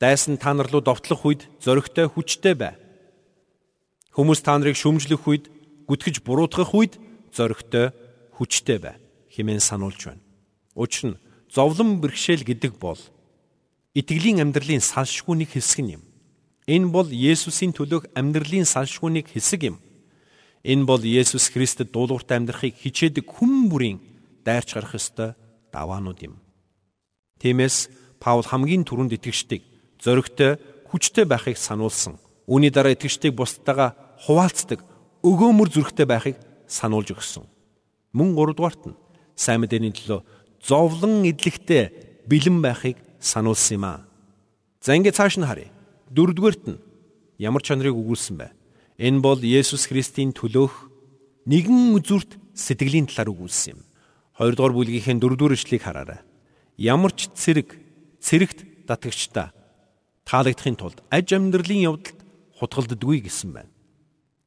Дайсан 0.00 0.36
та 0.36 0.52
нар 0.54 0.68
руу 0.70 0.82
довтлох 0.82 1.24
үед 1.24 1.48
зоригтой 1.62 2.10
хүчтэй 2.10 2.54
бай. 2.54 2.74
Хүмүүс 4.12 4.42
та 4.44 4.58
нарыг 4.58 4.76
шүмжлэх 4.76 5.24
үед, 5.24 5.48
гүтгэж 5.88 6.20
буруутгах 6.26 6.74
үед 6.74 6.98
зоригтой 7.32 7.94
хүчтэй 8.36 8.78
бай 8.82 8.96
хэмээн 9.32 9.60
сануулж 9.64 10.12
байна. 10.12 10.20
Учир 10.76 11.16
нь 11.16 11.20
зовлон 11.48 12.00
бэрхшээл 12.04 12.44
гэдэг 12.44 12.76
бол 12.76 13.00
итгэлийн 13.96 14.44
амьдралын 14.44 14.84
салшгүй 14.84 15.40
нэг 15.40 15.56
хэсэг 15.56 15.96
юм. 15.96 16.02
Энэ 16.68 16.92
бол 16.92 17.08
Есүсийн 17.08 17.72
төлөөх 17.72 18.12
амьдралын 18.12 18.68
салшгүй 18.68 19.10
нэг 19.20 19.32
хэсэг 19.32 19.72
юм. 19.72 19.76
Энэ 20.62 20.84
бол 20.84 21.00
Есүс 21.00 21.48
Христэд 21.48 21.90
дуулууртай 21.92 22.38
амьдрахыг 22.38 22.76
хичээдэг 22.76 23.24
хүн 23.26 23.72
бүрийн 23.72 23.98
дайрч 24.44 24.74
гарах 24.74 24.94
ёстой 24.94 25.34
даваанууд 25.72 26.18
юм. 26.22 26.34
Тиймээс 27.40 27.90
Паул 28.22 28.46
хамгийн 28.46 28.86
түрүүнд 28.86 29.18
итгэждэг 29.18 29.62
зоригтой 29.98 30.62
хүчтэй 30.90 31.26
байхыг 31.26 31.58
сануулсан. 31.58 32.18
Үүний 32.46 32.70
дараа 32.70 32.94
итгэждэг 32.94 33.34
бусдтайгаа 33.34 33.98
хуваалцдаг 34.26 34.78
өгөөмөр 35.26 35.68
зүрхтэй 35.70 36.06
байхыг 36.06 36.36
сануулж 36.70 37.14
өгсөн. 37.14 37.46
Мөн 38.14 38.34
3 38.38 38.54
дугаарт 38.54 38.82
нь 38.86 38.98
сайн 39.34 39.62
мэдээний 39.62 39.90
төлөө 39.90 40.20
зовлон 40.62 41.26
идэлхтэй 41.26 41.90
бэлэн 42.30 42.62
байхыг 42.62 42.96
сануулсан 43.18 43.74
юм 43.78 43.84
аа. 43.90 44.00
За 44.82 44.94
ингээд 44.94 45.18
цааш 45.18 45.38
нь 45.38 45.46
харъя. 45.46 45.70
Дөрөвдүгээрт 46.14 46.64
нь 46.70 46.82
ямар 47.38 47.62
чанарыг 47.62 47.94
өгүүлсэн 47.98 48.36
бэ? 48.38 48.54
Энэ 49.02 49.18
бол 49.18 49.40
Есүс 49.42 49.90
Христийн 49.90 50.30
төлөөх 50.30 50.90
нэгэн 51.46 51.96
үзүрт 51.98 52.38
сэтгэлийн 52.54 53.10
талаар 53.10 53.34
өгүүлсэн 53.34 53.74
юм. 53.74 53.80
Хоёрдугаар 54.38 54.72
бүлгийнхээ 54.72 55.20
дөрөвдүгээр 55.20 55.56
ишлэгийг 55.56 55.84
хараарай. 55.84 56.20
Ямар 56.80 57.12
ч 57.12 57.28
цэрэг 57.32 57.76
цэрэгт 58.22 58.88
татагчдаа 58.88 59.52
таалагдахын 60.24 60.76
тулд 60.80 60.98
аж 61.12 61.28
амьдралын 61.36 61.84
явдалд 61.84 62.18
хутгалддаггүй 62.56 63.28
гэсэн 63.28 63.50
байна. 63.52 63.72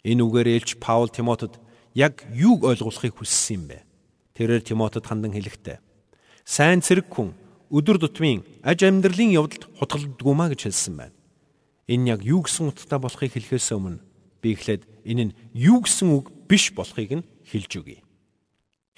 Энэ 0.02 0.26
үгээр 0.26 0.48
ээлж 0.58 0.82
Паул 0.82 1.10
Тимотед 1.14 1.60
яг 1.94 2.26
юуг 2.34 2.66
ойлгуулахыг 2.66 3.14
хүссэн 3.20 3.62
юм 3.62 3.64
бэ? 3.70 3.86
Тэрээр 4.34 4.64
Тимотед 4.66 5.06
хандан 5.06 5.38
хэлэхдээ 5.38 5.78
сайн 6.46 6.82
цэрэг 6.82 7.10
хүн 7.10 7.38
өдөр 7.70 8.02
тутмын 8.02 8.42
аж 8.66 8.82
амьдралын 8.86 9.34
явдалд 9.38 9.70
хутгалддаггүй 9.78 10.36
маа 10.36 10.50
гэж 10.50 10.70
хэлсэн 10.70 10.96
байна. 10.98 11.16
Энэ 11.86 12.10
яг 12.18 12.22
юу 12.26 12.42
гэсэн 12.42 12.74
утгатай 12.74 13.00
болохыг 13.02 13.34
хэлэхээс 13.34 13.70
өмнө 13.78 14.02
би 14.42 14.54
эхлээд 14.54 14.84
энэ 15.06 15.24
нь 15.30 15.36
юу 15.54 15.82
гэсэн 15.86 16.10
үг 16.14 16.34
биш 16.50 16.74
болохыг 16.74 17.22
нь 17.22 17.28
хэлж 17.46 17.72
өгье. 17.82 18.02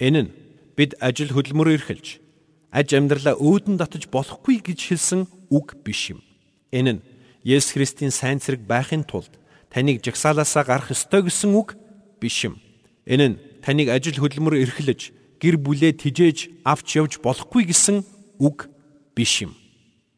Энэ 0.00 0.20
нь 0.24 0.30
бид 0.78 0.94
ажил 1.02 1.34
хөдөлмөр 1.34 1.74
эрхэлж 1.74 2.22
аж 2.70 2.88
амьдралаа 2.94 3.34
өөдөн 3.34 3.82
татаж 3.82 4.06
болохгүй 4.06 4.62
гэж 4.62 4.78
хэлсэн 4.94 5.26
үг 5.50 5.74
биш 5.82 6.14
юм. 6.14 6.22
Энэ 6.70 7.02
нь 7.02 7.04
Есүс 7.42 7.74
Христийн 7.74 8.14
сайн 8.14 8.38
цэрэг 8.38 8.62
байхын 8.62 9.02
тулд 9.02 9.34
таныг 9.74 9.98
жагсаалаасаа 10.06 10.62
гарах 10.62 10.94
ёстой 10.94 11.26
гэсэн 11.26 11.50
үг 11.58 11.74
биш 12.22 12.46
юм. 12.46 12.62
Энэ 13.10 13.26
нь 13.26 13.38
таныг 13.66 13.90
ажил 13.90 14.22
хөдөлмөр 14.22 14.54
эрхлэж 14.62 15.10
гэр 15.42 15.58
бүлээ 15.58 15.98
тижээж 15.98 16.62
авч 16.62 16.88
явж 16.94 17.18
болохгүй 17.26 17.74
гэсэн 17.74 18.06
үг 18.38 18.70
биш 19.18 19.42
юм. 19.42 19.58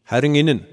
Харин 0.05 0.37
энэ 0.37 0.55
нь 0.61 0.67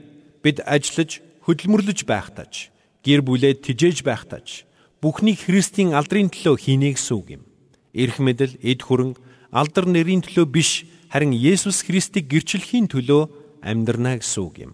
бид 0.44 0.60
ажиллаж 0.68 1.24
хөдөлмөрлөж 1.48 2.04
байхтаж 2.04 2.76
гэр 3.08 3.24
бүлээ 3.24 3.64
тижээж 3.64 4.04
байхтаж 4.04 4.68
бүхнийг 5.00 5.48
Христийн 5.48 5.96
алдрын 5.96 6.28
төлөө 6.28 6.60
хийнэ 6.60 6.98
гэсэн 6.98 7.16
үг 7.16 7.28
юм. 7.40 7.44
Ирэх 7.96 8.20
мэдэл, 8.20 8.58
эд 8.62 8.82
хөрөнгө, 8.84 9.22
алдар 9.52 9.86
нэрийн 9.88 10.24
төлөө 10.24 10.46
биш 10.48 10.86
харин 11.12 11.32
Есүс 11.32 11.84
Христийг 11.88 12.28
гэрчлэхийн 12.28 12.92
төлөө 12.92 13.32
амьдрна 13.64 14.20
гэсэн 14.20 14.44
үг 14.44 14.56
юм. 14.64 14.72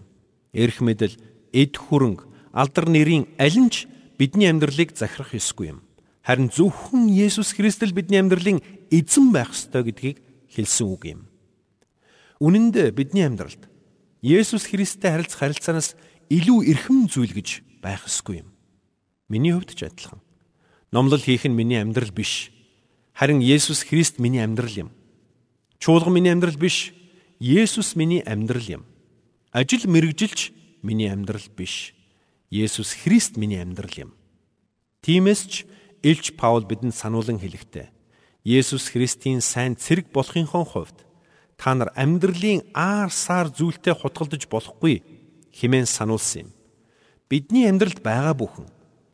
Ирэх 0.54 0.82
мэдэл, 0.82 1.18
эд 1.54 1.74
хөрөнгө, 1.78 2.26
алдар 2.54 2.86
нэрийн 2.90 3.26
аль 3.38 3.58
нь 3.58 3.70
ч 3.70 3.86
бидний 4.18 4.50
амьдралыг 4.50 4.94
захирах 4.94 5.34
ёсгүй 5.34 5.74
юм. 5.74 5.82
Харин 6.22 6.48
зөвхөн 6.48 7.10
Есүс 7.10 7.52
Христ 7.54 7.82
л 7.84 7.92
бидний 7.92 8.18
амьдралын 8.18 8.62
эзэн 8.90 9.34
байх 9.34 9.52
ёстой 9.52 9.84
гэдгийг 9.90 10.18
хэлсэн 10.48 10.86
үг 10.88 11.02
юм. 11.10 11.20
Үнэн 12.40 12.72
дээр 12.72 12.92
бидний 12.94 13.26
амьдралд 13.26 13.68
Есүс 14.24 14.70
Христтэй 14.70 15.10
харилцах 15.12 15.38
харилцаанаас 15.42 15.98
илүү 16.32 16.64
эрхэм 16.72 17.12
зүйл 17.12 17.34
гэж 17.34 17.60
байх 17.84 18.08
ёсгүй 18.08 18.40
юм. 18.40 18.48
Миний 19.28 19.52
хувьд 19.52 19.76
ч 19.76 19.84
адилхан. 19.84 20.24
Номлол 20.94 21.20
хийх 21.20 21.44
нь 21.44 21.52
миний 21.52 21.76
амьдрал 21.76 22.14
биш. 22.14 22.53
Харин 23.14 23.38
Есүс 23.38 23.86
Христ 23.86 24.18
миний 24.18 24.42
амьдрал 24.42 24.74
юм. 24.74 24.90
Чуулган 25.78 26.14
миний 26.14 26.32
амьдрал 26.32 26.58
биш. 26.58 26.92
Есүс 27.38 27.94
миний 27.94 28.20
амьдрал 28.26 28.66
юм. 28.66 28.82
Ажил 29.52 29.86
мэрэгжилч 29.86 30.50
миний 30.82 31.06
амьдрал 31.06 31.46
биш. 31.56 31.94
Есүс 32.50 32.92
Христ 32.92 33.36
миний 33.36 33.62
амьдрал 33.62 33.94
юм. 33.96 34.14
Тиймээс 35.02 35.46
ч 35.46 35.64
Илч 36.02 36.34
Паул 36.34 36.66
бидэнд 36.66 36.94
сануулan 36.94 37.38
хэлэхдээ 37.38 37.94
Есүс 38.42 38.90
Христийн 38.90 39.40
сайн 39.40 39.78
цэрэг 39.78 40.10
болохынхон 40.10 40.66
хувьд 40.66 41.06
та 41.56 41.72
нар 41.72 41.94
амьдралын 41.94 42.66
аар 42.74 43.14
саар 43.14 43.48
зүйлтэй 43.48 43.94
хутгалдаж 43.94 44.50
болохгүй 44.50 45.00
хэмээн 45.54 45.86
сануулсан 45.86 46.50
юм. 46.50 46.50
Бидний 47.30 47.70
амьдралд 47.70 48.02
байгаа 48.02 48.34
бүхэн 48.34 48.68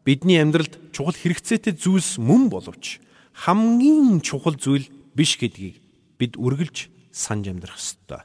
бидний 0.08 0.40
амьдралд 0.40 0.90
чухал 0.90 1.14
хэрэгцээтэй 1.14 1.76
зүйлс 1.76 2.18
мөн 2.18 2.48
боловч 2.50 2.98
хамгийн 3.40 4.20
чухал 4.20 4.52
зүйл 4.52 4.84
биш 5.16 5.40
гэдгийг 5.40 5.80
бид 6.20 6.36
үргэлж 6.36 6.92
санаж 7.08 7.48
амьдрах 7.48 7.80
ёстой. 7.80 8.20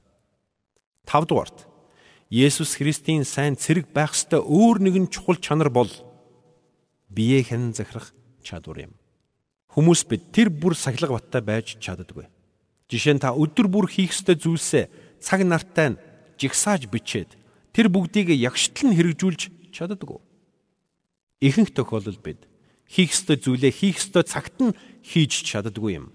5 1.08 1.32
дугаарт 1.32 1.72
Есүс 2.28 2.76
Христийн 2.76 3.24
сайн 3.24 3.56
цэрэг 3.56 3.96
байх 3.96 4.12
ёстой 4.12 4.44
өөр 4.44 4.84
нэгэн 4.84 5.08
чухал 5.08 5.40
чанар 5.40 5.72
бол 5.72 5.88
биеэ 7.08 7.48
хэн 7.48 7.72
захирах 7.72 8.12
чадвар 8.44 8.92
юм. 8.92 8.94
Хүмүүс 9.72 10.04
бид 10.04 10.36
тэр 10.36 10.52
бүр 10.52 10.76
сахилга 10.76 11.16
баттай 11.16 11.40
байж 11.40 11.80
чаддаггүй. 11.80 12.28
Жишээ 12.92 13.16
нь 13.16 13.24
та 13.24 13.32
өдөр 13.32 13.72
бүр 13.72 13.88
хийх 13.88 14.12
ёстой 14.12 14.36
зүйлсээ 14.36 14.92
цаг 15.24 15.48
нартай 15.48 15.96
нь 15.96 16.02
жигсааж 16.36 16.92
бичээд 16.92 17.40
тэр 17.72 17.88
бүгдийг 17.88 18.36
ягштал 18.36 18.92
нь 18.92 18.98
хэрэгжүүлж 19.00 19.72
чаддаггүй. 19.72 20.20
Ихэнх 21.40 21.72
тохиолдолд 21.72 22.20
бид 22.20 22.44
хийх 22.90 23.14
ёстой 23.14 23.38
зүйлээ 23.38 23.72
хийх 23.72 23.98
ёстой 24.00 24.24
цагт 24.24 24.58
нь 24.62 24.78
хийж 25.04 25.46
чаддаггүй 25.46 26.00
юм. 26.00 26.14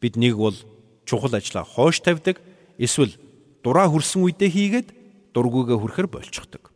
Бид 0.00 0.16
нэг 0.16 0.36
бол 0.36 0.56
чухал 1.04 1.34
ажлаа 1.34 1.64
хоош 1.64 2.00
тавьдаг, 2.00 2.40
эсвэл 2.78 3.16
дураа 3.64 3.88
хүрсэн 3.88 4.22
үедээ 4.22 4.50
хийгээд 4.50 4.88
дургүйгээ 5.32 5.78
хүрхэр 5.78 6.08
болчихдог. 6.08 6.72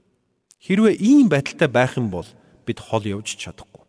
Хэрвээ 0.60 0.98
ийм 0.98 1.28
байдалтай 1.28 1.68
байх 1.68 1.96
юм 1.96 2.10
бол 2.10 2.26
бид 2.66 2.78
хол 2.80 3.04
явж 3.04 3.36
чадахгүй. 3.36 3.84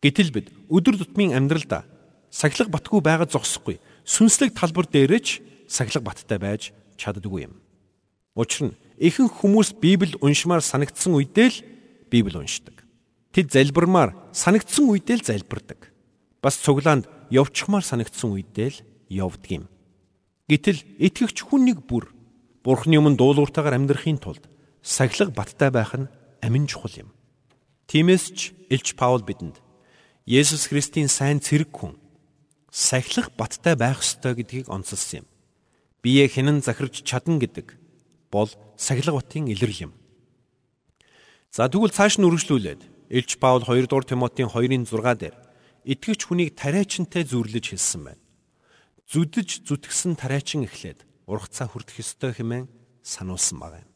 Гэтэл 0.00 0.30
бид 0.32 0.46
өдөр 0.70 0.96
тутмын 0.96 1.34
амьдралдаа 1.34 1.84
сахилга 2.30 2.70
батгүй 2.78 3.00
байгаа 3.02 3.26
зогсохгүй 3.26 3.82
сүнслэг 4.06 4.54
талбар 4.54 4.86
дээрээ 4.86 5.20
ч 5.20 5.28
сахилга 5.66 6.06
баттай 6.08 6.38
байж 6.38 6.72
чаддаггүй 6.96 7.50
юм. 7.50 7.58
Учир 8.38 8.70
нь 8.70 8.78
ихэнх 8.96 9.42
хүмүүс 9.42 9.76
Библийг 9.82 10.22
уншмаар 10.22 10.62
санагдсан 10.62 11.12
үедээ 11.12 11.48
л 11.50 11.58
Библийг 12.08 12.38
уншдаг. 12.38 12.79
Тэд 13.30 13.54
залбирмаар 13.54 14.14
санагдсан 14.34 14.90
үедээ 14.90 15.22
л 15.22 15.28
залбирдаг. 15.30 15.94
Бас 16.42 16.58
цуглаанд 16.58 17.06
явчихмаар 17.30 17.86
санагдсан 17.86 18.34
үедээ 18.34 18.68
л 18.74 18.78
явдаг 19.06 19.50
юм. 19.50 19.64
Гэтэл 20.50 20.82
итгэгч 20.98 21.46
хүн 21.46 21.70
нэг 21.70 21.86
бүр 21.86 22.10
Бурхны 22.66 22.98
өмнө 22.98 23.16
дуулууртаагаар 23.16 23.78
амьдрахын 23.78 24.18
тулд 24.18 24.50
сахилга 24.82 25.30
баттай 25.30 25.70
байх 25.70 25.94
нь 25.94 26.10
амин 26.42 26.66
чухал 26.66 27.06
юм. 27.06 27.08
Тиймээс 27.86 28.24
ч 28.34 28.38
Илч 28.68 28.98
Паул 28.98 29.22
бидэнд 29.22 29.62
Есүс 30.26 30.68
Христийн 30.68 31.08
сайн 31.08 31.38
цэрэг 31.38 31.70
хүн 31.70 31.96
сахилах 32.68 33.30
баттай 33.38 33.78
байх 33.78 34.02
ёстой 34.02 34.34
гэдгийг 34.34 34.68
онцлсан 34.68 35.22
юм. 35.22 35.26
Бие 36.02 36.26
хинэн 36.28 36.60
захирч 36.66 37.06
чадна 37.06 37.38
гэдэг 37.38 37.78
бол 38.30 38.50
сахилга 38.76 39.22
батын 39.22 39.48
илэрл 39.48 39.90
юм. 39.90 39.92
За 41.50 41.70
тэгвэл 41.70 41.94
цааш 41.94 42.18
нь 42.18 42.26
үргэлжлүүлээд 42.26 42.99
Илч 43.10 43.36
Паул 43.42 43.66
2 43.66 43.90
дугаар 43.90 44.06
Тимотийн 44.06 44.48
2-ын 44.48 44.86
6 44.86 45.18
дээр 45.18 45.34
итгэвч 45.82 46.30
хүнийг 46.30 46.54
тариачинтай 46.54 47.26
зүрлэж 47.26 47.74
хэлсэн 47.74 48.02
байна. 48.06 48.22
Зүдэж 49.10 49.66
зүтгсэн 49.66 50.14
тариачин 50.14 50.62
эхлээд 50.62 51.02
ургацаа 51.26 51.66
хүртэх 51.66 51.98
ёстой 51.98 52.30
хэмээн 52.30 52.70
сануулсан 53.02 53.58
байна. 53.58 53.90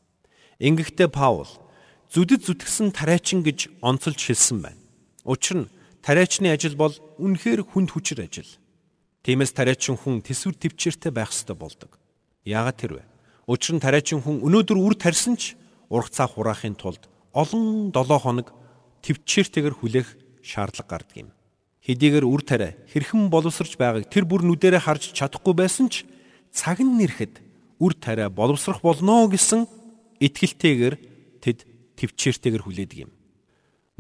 Ингэхдээ 0.59 1.15
Паул 1.15 1.47
зүдэд 2.11 2.43
зүтгсэн 2.43 2.91
тариачин 2.91 3.47
гэж 3.47 3.71
онцолж 3.79 4.19
хэлсэн 4.19 4.59
байна. 4.67 4.83
Учир 5.23 5.63
нь 5.63 5.71
тариачны 6.03 6.51
ажил 6.51 6.75
бол 6.75 6.99
үнэхээр 7.23 7.63
хүнд 7.63 7.95
хүчээр 7.95 8.27
ажил. 8.27 8.51
Тиймээс 9.23 9.55
тариачин 9.55 9.95
хүн 9.95 10.27
төсвөр 10.27 10.59
төвчээртэй 10.59 11.15
байх 11.15 11.31
ёстой 11.31 11.55
болдог. 11.55 12.03
Яагаад 12.43 12.83
тэрвэ? 12.83 13.07
Учир 13.47 13.79
нь 13.79 13.85
тариачин 13.85 14.27
хүн 14.27 14.43
өнөөдөр 14.43 14.79
үр 14.83 14.99
тарьсан 14.99 15.39
ч 15.39 15.55
ургацаа 15.87 16.27
хураахын 16.27 16.75
тулд 16.75 17.07
олон 17.31 17.95
7 17.95 18.19
хоног 18.19 18.64
төвчээртэйгэр 19.05 19.75
хүлээх 19.77 20.09
шаардлага 20.41 20.89
гардаг 20.89 21.17
юм. 21.29 21.31
Хэдийгээр 21.85 22.25
үр 22.25 22.41
тариа 22.41 22.73
хэрхэн 22.89 23.29
боловсрч 23.29 23.77
байгааг 23.77 24.09
тэр 24.09 24.25
бүр 24.25 24.41
нүдэрэ 24.49 24.81
харж 24.81 25.13
чадахгүй 25.13 25.53
байсан 25.53 25.93
ч 25.93 26.09
цаг 26.49 26.81
нь 26.81 26.97
нэрэхэд 26.97 27.45
үр 27.77 27.93
тариа 27.93 28.33
боловсрох 28.33 28.81
болно 28.81 29.29
гэсэн 29.29 29.69
итгэлтэйгээр 30.25 30.95
тэд 31.45 31.69
төвчээртэйгэр 32.01 32.65
хүлээдэг 32.65 32.99
юм. 33.05 33.13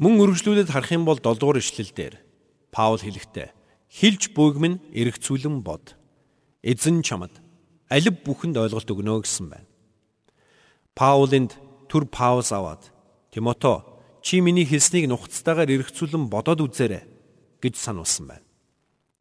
Мөн 0.00 0.16
үргэлжлүүлээд 0.24 0.72
харах 0.72 0.90
юм 0.96 1.04
бол 1.04 1.20
7 1.20 1.36
дугаар 1.36 1.60
ишлэл 1.60 1.92
дээр 1.92 2.14
Паул 2.72 2.98
хэлэхдээ 2.98 3.52
хилж 3.92 4.32
буйгмэн 4.34 4.80
эргцүүлэн 4.90 5.60
бод. 5.60 5.94
Эзэн 6.64 7.04
чамд 7.04 7.38
алив 7.92 8.16
бүхэнд 8.24 8.58
ойлголт 8.58 8.88
өгнө 8.90 9.22
гэсэн 9.22 9.46
байна. 9.52 9.68
Паулинд 10.98 11.54
түр 11.86 12.08
пауз 12.10 12.50
аваад 12.50 12.90
Тимото 13.30 13.93
чи 14.24 14.40
миний 14.40 14.64
хэлснийг 14.64 15.04
нухацтайгаар 15.12 15.68
эргцүүлэн 15.68 16.32
бодоод 16.32 16.64
үзээрэй 16.64 17.04
гэж 17.60 17.74
сануулсан 17.76 18.24
байна. 18.24 18.46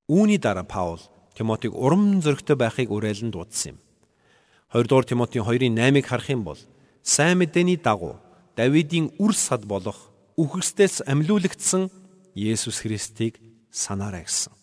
Үүний 0.08 0.40
дараа 0.40 0.64
Паул 0.64 1.04
Тимотиг 1.36 1.76
урам 1.76 2.24
зоригтой 2.24 2.56
байхыг 2.56 2.88
уриалан 2.88 3.36
дуудсан 3.36 3.76
юм. 3.76 3.80
2 4.72 4.88
дугаар 4.88 5.04
Тимотийн 5.04 5.44
2-ын 5.44 5.76
8-ыг 5.76 6.08
харах 6.08 6.30
юм 6.32 6.48
бол 6.48 6.60
сайн 7.04 7.44
мэдээний 7.44 7.76
дагуу 7.76 8.16
Давидын 8.56 9.12
үр 9.20 9.36
сад 9.36 9.68
болох 9.68 10.08
үхэгсдээс 10.40 11.04
амьлуулагдсан 11.04 11.92
Есүс 12.32 12.80
Христийг 12.80 13.44
санаарай 13.76 14.24
гэсэн. 14.24 14.56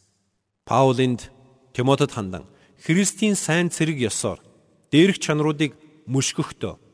Паулинд 0.64 1.28
Тимотед 1.76 2.16
хандан 2.16 2.48
Христийн 2.80 3.36
сайн 3.36 3.68
цэрэг 3.68 4.08
ёсоор 4.08 4.40
дээрх 4.88 5.20
чанаруудыг 5.20 5.76
мөшгөхдөө 6.08 6.89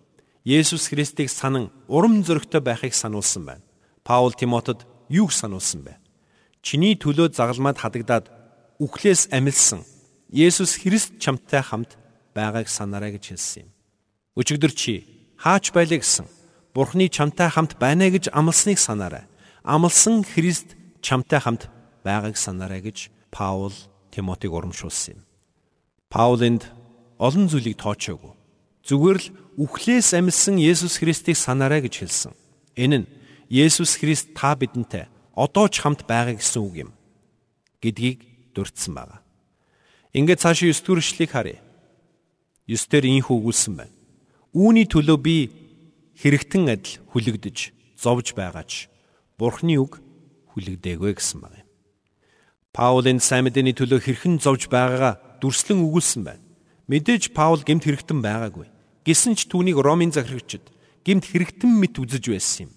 Есүс 0.46 0.86
Христийг 0.86 1.26
санан 1.28 1.72
урам 1.88 2.22
зоригтой 2.22 2.60
байхыг 2.60 2.94
сануулсан 2.94 3.44
байна. 3.44 3.62
Паул 4.04 4.30
Тимотед 4.30 4.86
юуг 5.10 5.32
сануулсан 5.32 5.82
бэ? 5.82 5.98
Чиний 6.62 6.94
төлөө 6.94 7.34
загалмаад 7.34 7.82
хадагдаад 7.82 8.30
үхлээс 8.78 9.26
амилсан 9.34 9.82
Есүс 10.30 10.78
Христ 10.78 11.18
чамтай 11.18 11.66
хамт 11.66 11.98
байгааг 12.30 12.70
санаарай 12.70 13.18
гэж 13.18 13.34
хэлсэн 13.34 13.66
юм. 13.66 13.74
Өчигдөр 14.38 14.70
чи 14.70 15.02
хаач 15.34 15.74
байлаа 15.74 15.98
гэсэн 15.98 16.30
Бурхны 16.70 17.10
чамтай 17.10 17.50
хамт 17.50 17.74
байна 17.82 18.06
гэж 18.06 18.30
амласныг 18.30 18.78
санаарай. 18.78 19.26
Амлсан 19.66 20.22
Христ 20.22 20.78
чамтай 21.02 21.42
хамт 21.42 21.66
байгааг 22.06 22.38
санаарай 22.38 22.86
гэж 22.86 23.10
Паул 23.34 23.74
Тимотиг 24.14 24.54
урамшуулсан 24.54 25.18
юм. 25.18 25.26
Паулинд 26.06 26.70
олон 27.18 27.50
зүйлийг 27.50 27.82
тоочоогүй. 27.82 28.35
Зүгээр 28.86 29.18
л 29.18 29.28
үхлээс 29.58 30.14
амьсан 30.14 30.62
Есүс 30.62 31.02
Христийг 31.02 31.34
санаарай 31.34 31.82
гэж 31.82 32.06
хэлсэн. 32.06 32.32
Энэ 32.78 33.02
нь 33.02 33.06
Есүс 33.50 33.98
Христ 33.98 34.30
та 34.38 34.54
бидэнтэй 34.54 35.10
одоо 35.34 35.66
ч 35.66 35.82
хамт 35.82 36.06
байгаа 36.06 36.38
гэсэн 36.38 36.62
үг 36.62 36.74
юм 36.86 36.90
гэдгийг 37.82 38.54
дурдсан 38.54 38.94
байна. 38.94 39.18
Ингээд 40.14 40.38
цаашаа 40.38 40.70
9 40.70 40.86
дэх 40.86 41.02
эшлэгийг 41.02 41.30
харъя. 41.34 41.60
9 42.70 42.86
дээр 42.86 43.04
ийхүү 43.10 43.34
өгүүлсэн 43.42 43.74
байна. 43.74 43.94
Үүний 44.54 44.86
төлөө 44.86 45.18
би 45.18 45.36
хэрэгтэн 46.22 46.70
адил 46.70 47.02
хүлэгдэж 47.10 47.74
зовж 47.98 48.38
байгаач 48.38 48.88
Бурхны 49.36 49.76
үг 49.76 50.00
хүлэгдээгүй 50.54 51.12
гэсэн 51.18 51.44
байна. 51.44 51.66
Паулын 52.72 53.20
сайн 53.20 53.44
мэдээний 53.44 53.76
төлөө 53.76 54.00
хэрхэн 54.00 54.40
зовж 54.40 54.72
байгаагаа 54.72 55.40
дүрслэн 55.40 55.84
өгүүлсэн 55.84 56.22
байна. 56.24 56.44
Мэдээж 56.88 57.36
Паул 57.36 57.60
гемт 57.60 57.84
хэрэгтэн 57.84 58.24
байгаагүй. 58.24 58.68
Гэсэн 59.06 59.38
ч 59.38 59.46
түүнийг 59.46 59.78
Ромын 59.78 60.10
захирагчид 60.10 60.66
гемт 61.06 61.30
хэрэгтэн 61.30 61.70
мэт 61.70 62.02
үзэж 62.02 62.26
байсан 62.26 62.66
юм. 62.66 62.72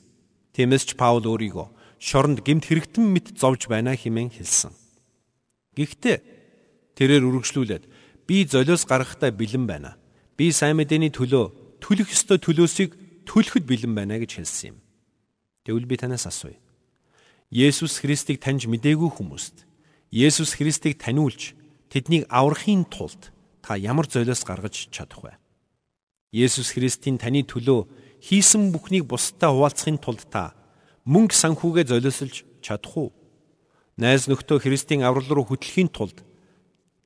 Тиймээс 0.54 0.86
ч 0.86 0.94
Паул 0.94 1.26
өөрийгөө 1.26 1.98
шоронд 1.98 2.46
гемт 2.46 2.70
хэрэгтэн 2.70 3.02
мэт 3.02 3.34
зовж 3.34 3.66
байна 3.66 3.98
хэмээн 3.98 4.30
хэлсэн. 4.38 4.70
Гэхдээ 5.74 6.18
тэрээр 6.94 7.26
үргэлжлүүлээд 7.26 7.84
би 8.30 8.46
золиос 8.46 8.86
гарахтаа 8.86 9.34
бэлэн 9.34 9.66
байна. 9.66 9.98
Би 10.38 10.54
сайн 10.54 10.78
мэдээний 10.78 11.10
төлөө 11.10 11.82
төлөх 11.82 12.14
ёстой 12.14 12.38
төлөөсийг 12.38 13.26
төлөхөд 13.26 13.66
бэлэн 13.66 13.98
байна 13.98 14.22
гэж 14.22 14.38
хэлсэн 14.38 14.78
юм. 14.78 14.78
Тэгвэл 15.66 15.90
би 15.90 15.98
танаас 15.98 16.30
асууя. 16.30 16.62
Есүс 17.50 18.06
Христийг 18.06 18.38
таньж 18.38 18.70
мдээгүй 18.70 19.18
хүмүүст 19.18 19.66
Есүс 20.14 20.54
Христийг 20.62 21.02
таниулж 21.02 21.58
тэднийг 21.90 22.30
аврахын 22.30 22.86
тулд 22.86 23.34
та 23.66 23.74
ямар 23.74 24.06
золиос 24.06 24.46
гаргаж 24.46 24.94
чадах 24.94 25.26
вэ? 25.26 25.34
Есүс 26.30 26.78
Христийн 26.78 27.18
таны 27.18 27.42
төлөө 27.42 27.90
хийсэн 28.22 28.70
бүхнийг 28.70 29.10
бусдад 29.10 29.50
хуваалцахын 29.50 29.98
тулд 29.98 30.30
та 30.30 30.54
мөнгө 31.10 31.34
санхүүгээ 31.34 31.90
золиослж 31.90 32.46
чадах 32.62 32.94
уу? 32.94 33.10
Найз 33.98 34.30
нөхдөө 34.30 34.62
Христийн 34.62 35.02
аврал 35.02 35.26
руу 35.26 35.50
хөтлөхийн 35.50 35.90
тулд 35.90 36.22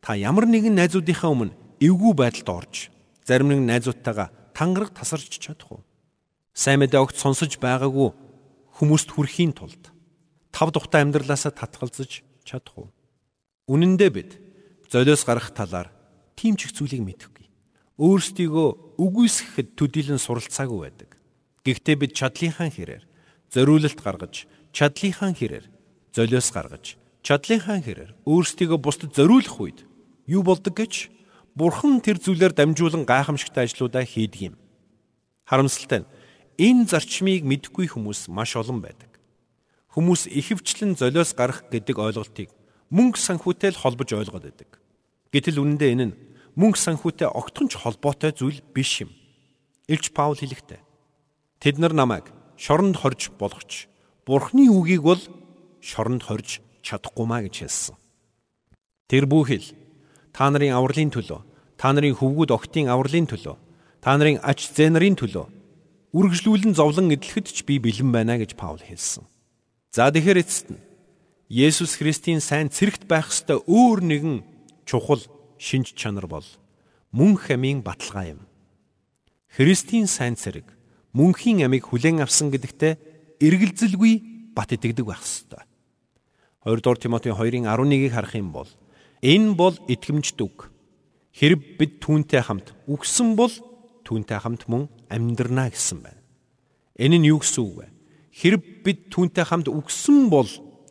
та 0.03 0.19
ямар 0.19 0.43
нэгэн 0.43 0.75
найзуудынхаа 0.75 1.31
өмнө 1.31 1.55
эвгүй 1.79 2.13
байдалд 2.19 2.49
орж 2.51 2.91
зарим 3.23 3.55
нэг 3.55 3.63
найзуудтайгаа 3.63 4.27
тангараг 4.51 4.91
тасарч 4.91 5.39
чадах 5.39 5.71
уу? 5.71 5.81
Сайн 6.51 6.83
мэдээ 6.83 6.99
огт 6.99 7.15
сонсож 7.15 7.55
байгаагүй 7.63 8.11
хүмүүст 8.77 9.09
хүрэхийн 9.15 9.55
тулд 9.55 9.89
тав 10.51 10.69
тухтай 10.75 11.01
амьдралаасаа 11.01 11.55
татгалзаж 11.55 12.27
чадах 12.43 12.75
уу? 12.75 12.89
Үнэн 13.71 13.95
дээр 13.97 14.13
бид 14.13 14.31
золиос 14.91 15.25
гарах 15.25 15.49
талаар 15.55 15.89
тийм 16.37 16.53
ч 16.59 16.69
их 16.69 16.77
зүйлийг 16.77 17.01
мэдэхгүй. 17.01 17.32
Өөрсдийгөө 18.01 18.97
үгүйсгэхэд 18.97 19.77
төдийлөн 19.77 20.17
суралцаагүй 20.17 20.79
байдаг. 20.81 21.09
Гэхдээ 21.61 21.95
бид 22.01 22.11
чадлынхаа 22.17 22.69
хэрээр 22.73 23.03
зориулалт 23.53 23.99
гаргаж, 24.01 24.49
чадлынхаа 24.73 25.31
хэрээр 25.37 25.69
золиос 26.09 26.49
гаргаж, 26.49 26.97
чадлынхаа 27.21 27.79
хэрээр 27.85 28.11
өөрсдийгөө 28.25 28.79
бусдад 28.81 29.13
зориулах 29.13 29.57
үед 29.61 29.79
юу 30.25 30.41
болдог 30.41 30.73
гэж 30.73 31.13
Бурхан 31.53 32.01
тэр 32.01 32.17
зүйлээр 32.17 32.57
дамжуулан 32.57 33.05
гайхамшигтай 33.05 33.69
ажлуудаа 33.69 34.01
хийдэг 34.01 34.41
юм. 34.41 34.55
Харамсалтай 35.45 36.01
нь 36.01 36.09
энэ 36.57 36.89
зарчмыг 36.89 37.45
мэдгүй 37.45 37.93
хүмүүс 37.93 38.25
маш 38.33 38.57
олон 38.57 38.81
байдаг. 38.81 39.21
Хүмүүс 39.93 40.33
ихэвчлэн 40.33 40.97
золиос 40.97 41.37
гарах 41.37 41.61
гэдэг 41.69 41.93
ойлголтыг 41.93 42.49
мөнгө 42.89 43.21
санхүүтэй 43.21 43.77
л 43.77 43.81
холбож 43.85 44.09
ойлгоод 44.17 44.49
байдаг. 44.49 44.81
Гэтэл 45.29 45.61
үнэндээ 45.61 45.93
энэ 45.93 46.05
нь 46.09 46.17
мөнгө 46.55 46.79
санхүүтэй 46.79 47.29
огтхонч 47.29 47.77
холбоотой 47.77 48.31
зүйл 48.33 48.61
биш 48.73 49.01
юм. 49.01 49.11
Илч 49.87 50.13
Паул 50.13 50.37
хэлэхдээ 50.37 50.81
тэд 51.59 51.75
нар 51.79 51.93
намайг 51.93 52.29
шоронд 52.57 52.97
хорж 53.01 53.33
болгоч 53.35 53.89
Бурхны 54.25 54.69
үгийг 54.71 55.03
бол 55.03 55.21
шоронд 55.81 56.23
хорж 56.23 56.63
чадахгүй 56.85 57.25
маа 57.27 57.43
гэж 57.43 57.67
хэлсэн. 57.67 57.95
Тэр 59.11 59.27
бүхэл 59.27 59.75
та 60.31 60.47
нарын 60.47 60.77
авралын 60.77 61.11
төлөө, 61.11 61.41
та 61.75 61.91
нарын 61.91 62.15
хөвгүүд 62.15 62.55
октын 62.55 62.87
авралын 62.87 63.27
төлөө, 63.27 63.57
та 63.99 64.15
нарын 64.15 64.39
ач 64.39 64.71
зээ 64.71 64.95
нарын 64.95 65.19
төлөө 65.19 65.45
үргэлжлүүлэн 66.13 66.77
зовлон 66.77 67.09
эдлэхэд 67.09 67.49
ч 67.49 67.65
би 67.65 67.81
бэлэн 67.81 68.13
байна 68.13 68.37
гэж 68.37 68.53
Паул 68.53 68.77
хэлсэн. 68.77 69.25
За 69.89 70.13
тэгэхээр 70.13 70.45
эцэст 70.45 70.69
нь 70.69 70.81
Есүс 71.49 71.97
Христийн 71.97 72.37
сайн 72.37 72.69
цэрэгт 72.69 73.09
байх 73.09 73.33
ёстой 73.33 73.65
өөр 73.65 73.99
нэгэн 74.05 74.35
чухал 74.85 75.25
шинж 75.63 75.95
чанар 75.95 76.27
бол 76.27 76.43
мөнх 77.15 77.47
амийн 77.55 77.79
баталгаа 77.79 78.35
юм. 78.35 78.41
Христийн 79.47 80.11
сайн 80.11 80.35
цэрэг 80.35 80.67
мөнхийн 81.15 81.63
амийг 81.63 81.87
хүлээн 81.87 82.19
авсан 82.19 82.51
гэдэгтээ 82.51 83.39
эргэлзэлгүй 83.39 84.13
бат 84.51 84.75
итгэдэг 84.75 85.07
байх 85.07 85.23
ёстой. 85.23 85.63
2 86.67 86.83
дугаар 86.83 86.99
Тимотийн 86.99 87.35
2-ын 87.39 87.69
11-ийг 87.69 88.11
харах 88.11 88.35
юм 88.35 88.51
бол 88.51 88.67
энэ 89.23 89.55
бол 89.55 89.75
итгэмжт 89.87 90.39
үг. 90.43 90.67
Хэрэг 91.31 91.79
бид 91.79 92.03
түүнтэй 92.03 92.43
хамт 92.43 92.75
үгсэн 92.89 93.39
бол 93.39 93.53
түүнтэй 94.03 94.39
хамт 94.43 94.67
мөн 94.67 94.91
амьдрнаа 95.07 95.71
гэсэн 95.71 96.03
байна. 96.03 96.21
Энэ 96.99 97.23
нь 97.23 97.29
юу 97.31 97.39
гэсэн 97.39 97.63
үг 97.63 97.75
вэ? 97.77 97.87
Хэрэг 98.35 98.61
бид 98.83 98.99
түүнтэй 99.09 99.45
хамт 99.47 99.67
үгсэн 99.71 100.27
бол 100.27 100.49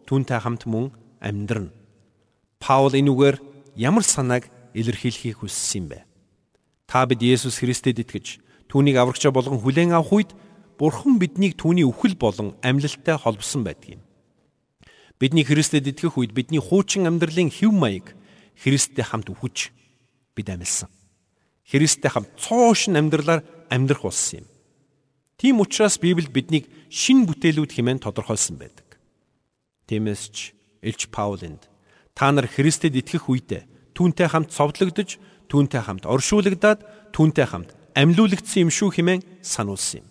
түүнтэй 0.08 0.40
хамт 0.40 0.66
мөн 0.66 0.90
амьдрна. 1.20 1.70
Паул 2.58 2.94
энэ 2.94 3.10
үгээр 3.10 3.36
ямар 3.76 4.02
санааг 4.06 4.50
илэрхийлэхийг 4.74 5.40
хүссэн 5.40 5.78
юм 5.80 5.86
бэ? 5.92 5.98
Та 6.86 7.06
бид 7.06 7.24
Есүс 7.24 7.60
Христэд 7.60 8.04
итгэж 8.04 8.42
түүнийг 8.68 8.96
аврагчаа 9.00 9.32
болгон 9.32 9.60
хүлээн 9.60 9.96
авах 9.96 10.12
үед 10.12 10.30
Бурхан 10.76 11.20
биднийг 11.20 11.54
түүний 11.60 11.86
үхэл 11.86 12.16
болон 12.18 12.58
амьлалтай 12.64 13.16
холбосон 13.16 13.62
байдаг 13.62 13.96
юм. 13.96 14.02
Бидний 15.20 15.46
Христэд 15.46 15.86
итгэх 15.86 16.18
үед 16.18 16.34
бидний 16.34 16.58
хуучин 16.58 17.06
амьдралын 17.06 17.52
хэв 17.52 17.70
маяг 17.70 18.16
Христтэй 18.58 19.06
хамт 19.06 19.30
үхэж 19.30 19.70
бид 20.34 20.48
амьлсан. 20.50 20.90
Христтэй 21.62 22.10
хамт 22.10 22.34
цоошин 22.34 22.98
амьдралаар 22.98 23.46
амьдрах 23.70 24.02
болсон 24.02 24.42
юм. 24.42 24.46
Тийм 25.38 25.60
учраас 25.60 25.98
Библи 26.02 26.26
биднийг 26.26 26.66
шин 26.90 27.24
бүтээлүүд 27.26 27.72
хэмээн 27.72 28.02
тодорхойлсон 28.02 28.58
байдаг. 28.58 28.98
Тиймээс 29.86 30.28
ч 30.34 30.52
Илч 30.82 31.08
Паулинд 31.08 31.70
та 32.14 32.32
нар 32.32 32.50
Христэд 32.50 32.98
итгэх 32.98 33.30
үедээ 33.30 33.64
түүнтэй 33.92 34.28
хамт 34.28 34.50
цовдлогдож, 34.52 35.20
түүнтэй 35.48 35.82
хамт 35.84 36.04
оршуулгадаад, 36.08 36.80
түүнтэй 37.12 37.46
хамт 37.46 37.70
амьлуулагдсан 37.92 38.68
юм 38.68 38.70
шүү 38.72 38.90
хэмээн 38.96 39.22
сануулсан 39.44 40.02
юм. 40.02 40.06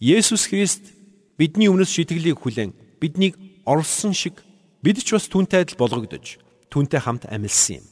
Есүс 0.00 0.48
Христ 0.52 0.92
бидний 1.40 1.68
өмнөс 1.72 1.88
шитгэлийг 1.88 2.40
хүлээн 2.40 2.76
биднийг 3.00 3.40
орлсон 3.64 4.12
шиг 4.12 4.44
бид 4.84 5.00
ч 5.00 5.16
бас 5.16 5.28
түүнтэй 5.32 5.64
адил 5.64 5.80
болгогдож, 5.80 6.36
түүнтэй 6.68 7.00
хамт 7.00 7.24
амьлсан 7.28 7.80
юм. 7.80 7.86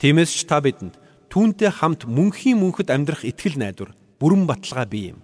Тиймээс 0.00 0.32
ч 0.32 0.48
та 0.48 0.64
бидэнд 0.64 0.96
түүнтэй 1.28 1.68
хамт 1.68 2.08
мөнхийн 2.08 2.56
мөнхөд 2.56 2.88
амьдрах 2.88 3.28
итгэл 3.28 3.60
найдвар 3.60 3.92
бүрэн 4.16 4.48
баталгаа 4.48 4.88
бий 4.88 5.12
юм. 5.12 5.20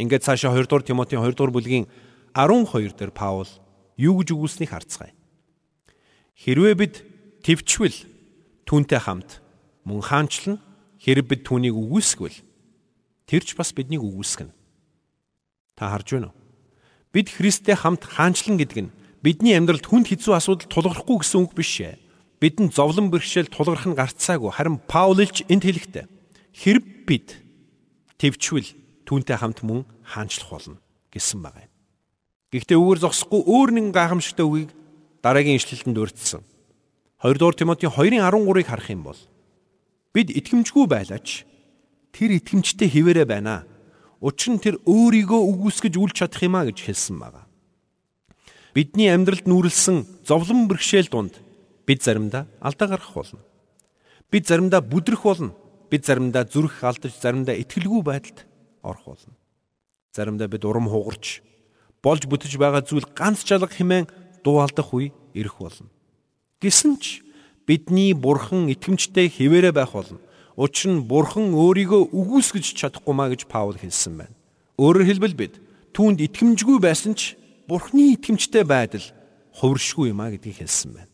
Ингээд 0.00 0.24
цаашаа 0.24 0.56
2 0.56 0.64
дугаар 0.64 0.84
Тимотийн 0.84 1.20
2 1.20 1.36
дугаар 1.36 1.52
бүлгийн 1.52 1.84
12 2.32 2.96
дээр 2.96 3.12
Паул 3.12 3.48
юу 3.96 4.20
гэж 4.20 4.32
өгүүлснийг 4.32 4.72
харцгаая. 4.72 5.12
Хэрвээ 6.36 6.74
бид 6.76 6.94
төвчвөл 7.44 7.96
түүнтэй 8.66 8.98
хамт 8.98 9.40
мөн 9.86 10.02
хаанчлан 10.02 10.58
хэрэг 10.98 11.26
бид 11.30 11.42
түүнийг 11.46 11.78
үгүйсгвэл 11.78 12.38
тэр 13.30 13.42
ч 13.46 13.54
бас 13.54 13.70
биднийг 13.70 14.02
үгүйсгэнэ. 14.02 14.50
Та 15.78 15.94
харж 15.94 16.18
байна 16.18 16.34
уу? 16.34 16.38
Бид 17.14 17.30
Христтэй 17.30 17.78
хамт 17.78 18.02
хаанчлан 18.02 18.58
гэдэг 18.58 18.90
нь 18.90 18.94
бидний 19.22 19.54
амьдралд 19.54 19.86
хүнд 19.86 20.10
хэцүү 20.10 20.34
асуудал 20.34 20.66
тулгархгүй 20.66 21.22
гэсэн 21.22 21.46
үг 21.46 21.54
биш 21.54 21.78
ээ. 21.78 22.02
Бидэнд 22.42 22.74
зовлон 22.74 23.08
бэрхшээл 23.14 23.48
тулгарх 23.48 23.86
нь 23.86 23.96
гарцаагүй. 23.96 24.50
Харин 24.50 24.82
Паулч 24.84 25.46
энд 25.48 25.64
хэлэхдээ 25.64 26.04
хэрэг 26.52 26.84
бид 27.06 27.38
төвчвөл 28.18 28.68
түүнтэй 29.06 29.36
хамт 29.38 29.62
мөн 29.62 29.86
хаанчлах 30.02 30.50
болно 30.50 30.78
гэсэн 31.14 31.40
байна. 31.40 31.70
Гэхдээ 32.52 32.76
үүгээр 32.76 33.02
зогсохгүй 33.04 33.40
өөр 33.46 33.70
нэгэн 33.72 33.92
гайхамшигтай 33.94 34.46
үгийг 34.46 34.70
дараагийн 35.22 35.58
ишлэлтэнд 35.58 35.96
өртсөн. 35.96 36.42
2 37.22 37.38
дугаар 37.40 37.56
Тимотийн 37.56 37.92
2-ын 37.92 38.20
13-ыг 38.20 38.66
харах 38.68 38.90
юм 38.92 39.02
бол 39.08 39.20
бид 40.12 40.28
итгэмжгүй 40.28 40.84
байлаач 40.84 41.48
тэр 42.12 42.36
итгэмжтэй 42.36 42.88
хിവэрэ 42.92 43.24
байна. 43.24 43.64
Учир 44.20 44.56
нь 44.56 44.60
тэр 44.60 44.76
өөрийгөө 44.84 45.40
үгүйсгэж 45.40 45.94
үл 45.96 46.12
чадах 46.12 46.44
юмаа 46.44 46.68
гэж 46.68 46.84
хэлсэн 46.84 47.16
байна. 47.16 47.48
Бидний 48.76 49.08
амьдралд 49.08 49.48
нүүрлсэн 49.48 50.24
зовлон 50.28 50.68
бэрхшээл 50.68 51.08
дунд 51.08 51.40
бид 51.88 52.04
заримдаа 52.04 52.44
алдаа 52.60 52.88
гарах 52.92 53.12
болно. 53.16 53.40
Бид 54.28 54.44
заримдаа 54.44 54.84
бүдрэх 54.84 55.24
болно. 55.24 55.56
Бид 55.88 56.04
заримдаа 56.04 56.44
зүрх 56.44 56.84
алдаж, 56.84 57.16
заримдаа 57.16 57.56
итгэлгүй 57.56 58.02
байдалд 58.04 58.44
орох 58.84 59.04
болно. 59.16 59.32
Заримдаа 60.12 60.48
бид 60.48 60.64
урам 60.68 60.88
хугарч 60.88 61.40
болж 62.04 62.28
бүтэж 62.28 62.60
байгаа 62.60 62.84
зүйл 62.84 63.08
ганц 63.16 63.44
жалга 63.48 63.72
хэмээн 63.72 64.06
дуу 64.44 64.60
алдах 64.60 64.92
үе 64.92 65.12
ирэх 65.32 65.56
болно. 65.56 65.88
Гэсэн 66.60 66.96
ч 66.96 67.20
бидний 67.68 68.14
бурхан 68.16 68.70
итгэмжтэй 68.72 69.28
хിവэрэ 69.28 69.72
байх 69.76 69.92
болно. 69.92 70.20
Учир 70.56 70.96
нь 70.96 71.04
бурхан 71.04 71.52
өөрийгөө 71.52 72.16
үгүйсгэж 72.16 72.72
чадахгүй 72.80 73.12
маа 73.12 73.28
гэж 73.28 73.44
Паул 73.44 73.76
хэлсэн 73.76 74.16
байна. 74.16 74.34
Өөрөөр 74.80 75.04
хэлбэл 75.04 75.36
бид 75.36 75.54
түүнд 75.92 76.24
итгэмжгүй 76.24 76.80
байсан 76.80 77.12
ч 77.12 77.36
бурхны 77.68 78.16
итгэмжтэй 78.16 78.64
байдал 78.64 79.04
хувиршгүй 79.52 80.16
юм 80.16 80.24
а 80.24 80.32
гэдгийг 80.32 80.64
хэлсэн 80.64 80.96
байна. 80.96 81.12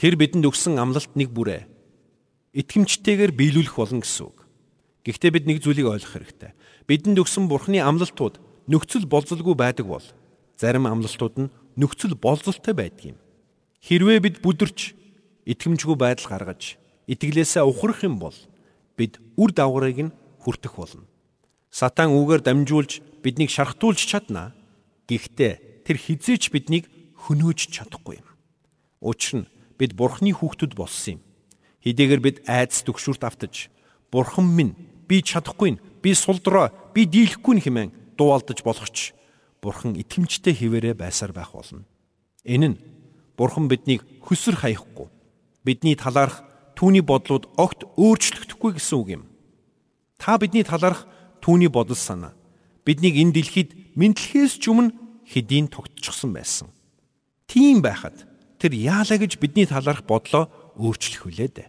Тэр 0.00 0.16
бидэнд 0.16 0.48
өгсөн 0.48 0.80
амлалт 0.80 1.12
нэг 1.12 1.28
бүрээ 1.28 1.68
итгэмжтэйгээр 2.54 3.32
биелүүлэх 3.34 3.76
болно 3.76 4.00
гэсэн 4.00 4.30
үг. 4.30 4.46
Гэхдээ 5.04 5.30
бид 5.34 5.44
нэг 5.50 5.58
зүйлийг 5.60 5.90
ойлгох 5.90 6.16
хэрэгтэй. 6.16 6.52
Бидэнд 6.86 7.18
өгсөн 7.20 7.50
бурхны 7.50 7.82
амлалтууд 7.82 8.40
нөхцөл 8.70 9.04
болзолгүй 9.04 9.52
байдаг 9.58 9.84
бол 9.90 10.06
зарим 10.56 10.86
амлалтууд 10.88 11.34
нь 11.36 11.52
нөхцөл 11.76 12.14
болзолтой 12.16 12.72
байдаг 12.72 13.12
юм. 13.12 13.18
Хэрвээ 13.84 14.18
бид 14.24 14.36
бүдэрч 14.40 14.96
итгэмжгүй 15.44 15.96
байдал 16.00 16.28
гаргаж 16.32 16.80
итгэлээсээ 17.04 17.68
ухрах 17.68 18.00
юм 18.00 18.16
бол 18.16 18.32
бид 18.96 19.20
үр 19.36 19.52
дагаврыг 19.52 20.08
нь 20.08 20.14
хүртэх 20.40 20.80
болно. 20.80 21.04
Сатан 21.68 22.16
үгээр 22.16 22.40
дамжуулж 22.40 23.04
биднийг 23.20 23.52
шархтуулж 23.52 24.00
чадна. 24.00 24.56
Гэхдээ 25.04 25.84
тэр 25.84 25.96
хизээч 26.00 26.48
биднийг 26.48 26.88
хөнөөж 27.28 27.60
чадахгүй 27.68 28.24
юм. 28.24 28.28
Учир 29.04 29.44
нь 29.44 29.50
бид 29.76 29.92
бурхны 29.92 30.32
хүүхдүүд 30.32 30.72
болсон 30.72 31.20
юм. 31.20 31.24
Хэдийгээр 31.84 32.22
бид 32.24 32.36
айдас 32.48 32.80
төгшүрт 32.88 33.20
автаж 33.20 33.68
бурхан 34.08 34.48
минь 34.48 34.72
би 35.04 35.20
чадахгүй, 35.20 35.76
би 36.00 36.16
сулдраа, 36.16 36.72
би 36.96 37.04
дийлэхгүй 37.04 37.60
хэмээн 37.60 38.16
дуулдаж 38.16 38.64
болох 38.64 38.88
ч 38.88 39.12
Бурхан 39.64 39.96
итгэмжтэй 39.96 40.52
хിവэрэ 40.52 40.92
байсаар 40.92 41.32
байх 41.32 41.56
болно. 41.56 41.88
Энэ 42.44 42.68
нь 42.68 42.76
Бурхан 43.36 43.68
биднийг 43.68 44.04
хөсөр 44.22 44.58
хаяхгүй 44.62 45.08
бидний 45.64 45.96
талаарх 45.98 46.42
түүний 46.78 47.02
бодлууд 47.02 47.50
огт 47.56 47.86
өөрчлөгдөхгүй 47.98 48.78
гэсэн 48.78 48.96
үг 48.98 49.08
юм. 49.18 49.22
Та 50.18 50.38
бидний 50.38 50.62
талаарх 50.62 51.06
түүний 51.42 51.68
бодол 51.68 51.98
санаа 51.98 52.34
биднийг 52.84 53.16
энэ 53.16 53.34
дэлхийд 53.34 53.70
мэдлэхээс 53.96 54.60
ч 54.60 54.68
өмнө 54.68 54.92
хэдийн 55.24 55.72
тогтчихсон 55.72 56.36
байсан. 56.36 56.68
Тийм 57.48 57.80
байхад 57.80 58.28
тэр 58.60 58.76
яалаа 58.76 59.18
гэж 59.18 59.40
бидний 59.40 59.64
талаарх 59.64 60.04
бодлоо 60.04 60.52
өөрчлөх 60.76 61.24
хүлээд. 61.24 61.68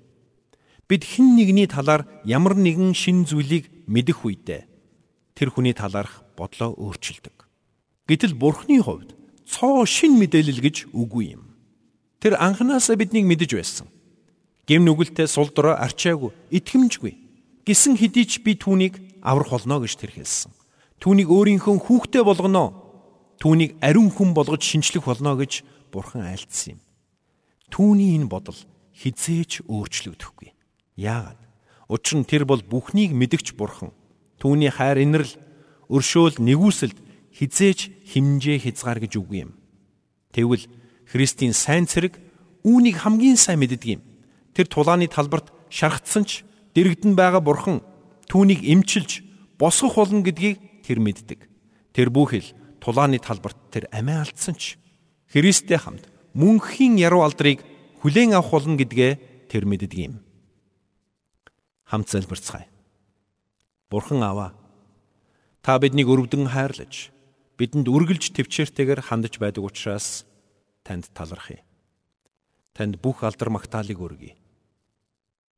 Бид 0.86 1.02
хэн 1.02 1.40
нэгний 1.40 1.66
талаар 1.66 2.06
ямар 2.28 2.54
нэгэн 2.54 2.94
шин 2.94 3.26
зүйлийг 3.26 3.72
мэдэх 3.88 4.22
үедээ 4.22 4.68
тэр 5.34 5.50
хүний 5.50 5.74
талаарх 5.74 6.22
бодлоо 6.38 6.76
өөрчилдөг. 6.78 7.34
Гэтэл 8.06 8.38
Бурхны 8.38 8.82
хувьд 8.84 9.18
цоо 9.50 9.86
шин 9.86 10.20
мэдээлэл 10.22 10.62
гэж 10.62 10.76
үгүй 10.94 11.36
юм. 11.36 11.45
Тэр 12.26 12.42
анханасаа 12.42 12.98
биднийг 12.98 13.30
мэдэж 13.30 13.54
байсан. 13.54 13.86
Гэм 14.66 14.82
нүгэлтэй 14.90 15.30
сулдраа 15.30 15.78
арчаагүй, 15.78 16.34
итгэмжгүй. 16.58 17.14
Гисэн 17.70 18.02
хэдий 18.02 18.26
ч 18.26 18.42
би 18.42 18.58
түүнийг 18.58 18.98
аврах 19.22 19.54
болно 19.54 19.78
гэж 19.78 19.94
тэр 19.94 20.10
хэлсэн. 20.18 20.50
Түүнийг 20.98 21.30
өөрийнхөө 21.30 21.86
хүүхдээ 21.86 22.26
болгоно. 22.26 22.74
Түүнийг 23.38 23.78
ариун 23.78 24.10
хүн 24.10 24.34
болгож 24.34 24.66
шинчлэх 24.66 25.06
болно 25.06 25.38
гэж 25.38 25.62
Бурхан 25.94 26.26
айлдсан 26.26 26.74
юм. 26.74 26.80
Түүний 27.70 28.18
энэ 28.18 28.26
бодол 28.26 28.58
хизээч 28.98 29.62
өөрчлөгдөхгүй. 29.70 30.50
Яагаад? 30.98 31.38
Учир 31.94 32.18
нь 32.18 32.26
тэр 32.26 32.50
бол 32.50 32.66
бүхнийг 32.66 33.14
мэдгч 33.14 33.54
Бурхан. 33.54 33.94
Түүний 34.42 34.74
хайр 34.74 34.98
инэрл 34.98 35.30
өршөөл 35.94 36.42
нэгүсэлд 36.42 36.98
хизээч 37.38 38.10
химжээ 38.18 38.66
хязгаар 38.66 38.98
гэж 39.06 39.14
үгүй 39.22 39.46
юм. 39.46 39.54
Тэгвэл 40.34 40.66
Христийн 41.10 41.54
сайн 41.54 41.86
цэрэг 41.86 42.18
үүнийг 42.66 43.02
хамгийн 43.02 43.38
сайн 43.38 43.62
мэддэг 43.62 44.00
юм. 44.00 44.02
Тэр 44.58 44.66
тулааны 44.66 45.08
талбарт 45.08 45.54
шархтсан 45.70 46.26
ч 46.26 46.42
дэрэгдэн 46.74 47.14
байгаа 47.14 47.42
бурхан 47.42 47.86
түүнийг 48.28 48.66
эмчилж 48.66 49.22
босгох 49.60 49.96
болно 49.96 50.26
гэдгийг 50.26 50.84
тэр 50.84 51.00
мэддэг. 51.00 51.46
Тэр 51.94 52.10
бүхэл 52.10 52.52
тулааны 52.82 53.22
талбарт 53.22 53.58
тэр 53.72 53.86
амиа 53.94 54.26
алдсан 54.26 54.58
ч 54.58 54.78
Христтэй 55.32 55.78
хамт 55.78 56.06
мөнхийн 56.34 57.00
яруу 57.00 57.24
алдрыг 57.24 57.64
хүлээн 58.04 58.36
авах 58.38 58.62
болно 58.62 58.78
гэдгээ 58.78 59.48
тэр 59.50 59.66
мэддэг 59.66 60.00
юм. 60.00 60.16
Хамт 61.86 62.10
залбирцгаая. 62.10 62.68
Бурхан 63.90 64.22
аваа. 64.22 64.52
Та 65.62 65.78
биднийг 65.82 66.10
өрөвдөн 66.10 66.54
хайрлаж, 66.54 67.10
бидэнд 67.58 67.90
үргэлж 67.90 68.38
төвчээртэйгээр 68.38 69.02
хандж 69.02 69.42
байдаг 69.42 69.66
учраас 69.66 70.26
танд 70.86 71.10
талархъя. 71.18 71.66
Танд 72.78 73.02
бүх 73.02 73.26
алдар 73.26 73.50
магтаалыг 73.50 73.98
өргөе. 73.98 74.38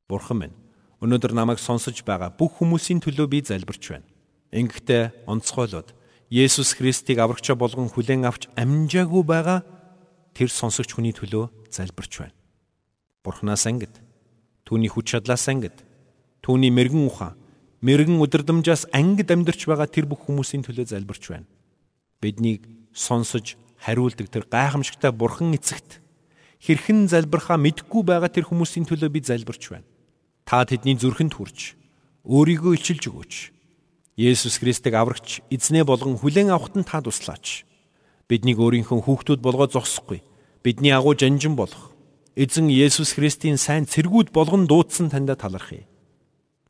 Бурхан 0.08 0.38
минь, 0.40 0.56
өнөөдөр 1.04 1.36
намайг 1.36 1.60
сонсож 1.60 2.00
байгаа 2.02 2.32
бүх 2.32 2.58
хүмүүсийн 2.58 3.04
төлөө 3.04 3.26
би 3.28 3.44
залбирч 3.44 3.84
байна. 3.92 4.08
Ингэхдээ 4.50 5.28
онцгойлоод 5.28 5.92
Есүс 6.32 6.72
Христийг 6.76 7.20
аврагчаа 7.20 7.56
болгон 7.56 7.92
хүлээн 7.92 8.24
авч 8.24 8.48
амжаагүй 8.56 9.22
байгаа 9.24 9.60
тэр 10.32 10.48
сонсогч 10.48 10.96
хүний 10.96 11.12
төлөө 11.12 11.68
залбирч 11.68 12.12
байна. 12.24 12.36
Бурханаас 13.24 13.68
ангид 13.68 13.92
түүний 14.64 14.88
хүч 14.88 15.12
чадлаас 15.12 15.44
ангид 15.52 15.76
түүний 16.40 16.72
мэрэгэн 16.72 17.04
ухаан 17.04 17.36
мэрэгэн 17.84 18.20
өдөрдмжаас 18.24 18.88
ангид 18.92 19.28
амьдарч 19.30 19.68
байгаа 19.68 19.88
тэр 19.88 20.08
бүх 20.08 20.24
хүмүүсийн 20.24 20.64
төлөө 20.64 20.88
залбирч 20.88 21.24
байна. 21.28 21.48
Биднийг 22.20 22.64
сонсож 22.92 23.54
хариулдаг 23.82 24.28
тэр 24.28 24.44
гайхамшигтай 24.50 25.12
бурхан 25.14 25.54
эцэгт 25.54 26.02
хэрхэн 26.62 27.06
залбирхаа 27.08 27.58
мэдгүй 27.58 28.02
байгаа 28.02 28.30
тэр 28.30 28.50
хүмүүсийн 28.50 28.86
төлөө 28.86 29.10
би 29.14 29.20
залбирч 29.22 29.70
байна. 29.70 29.86
Та 30.42 30.66
тэдний 30.66 30.98
зүрхэнд 30.98 31.34
хүрч 31.38 31.78
өөрийгөө 32.26 32.72
илчилж 32.74 33.04
өгөөч 33.08 33.34
Есүс 34.18 34.58
Христийг 34.58 34.98
аврагч 34.98 35.46
эзнээ 35.46 35.86
болгон 35.86 36.18
хүлээн 36.18 36.50
авахт 36.50 36.74
нь 36.74 36.82
та 36.82 36.98
туслаач. 36.98 37.62
Биднийг 38.26 38.58
өөрийнхөө 38.58 39.06
хүүхдүүд 39.06 39.38
болгоо 39.38 39.70
зогсохгүй. 39.70 40.26
Бидний 40.66 40.90
агуу 40.90 41.14
жанжин 41.14 41.54
болох. 41.54 41.94
Эзэн 42.34 42.66
Есүс 42.66 43.14
Христийн 43.14 43.54
сайн 43.54 43.86
цэргүүд 43.86 44.34
болгон 44.34 44.66
дуудсан 44.66 45.06
таньда 45.14 45.38
талархъя. 45.38 45.86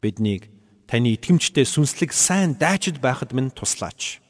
Биднийг 0.04 0.52
таны 0.84 1.16
итгэмжтэй 1.16 1.64
сүнслэг 1.64 2.12
сайн 2.12 2.52
дайчид 2.60 3.00
байхад 3.00 3.32
минь 3.32 3.48
туслаач. 3.48 4.20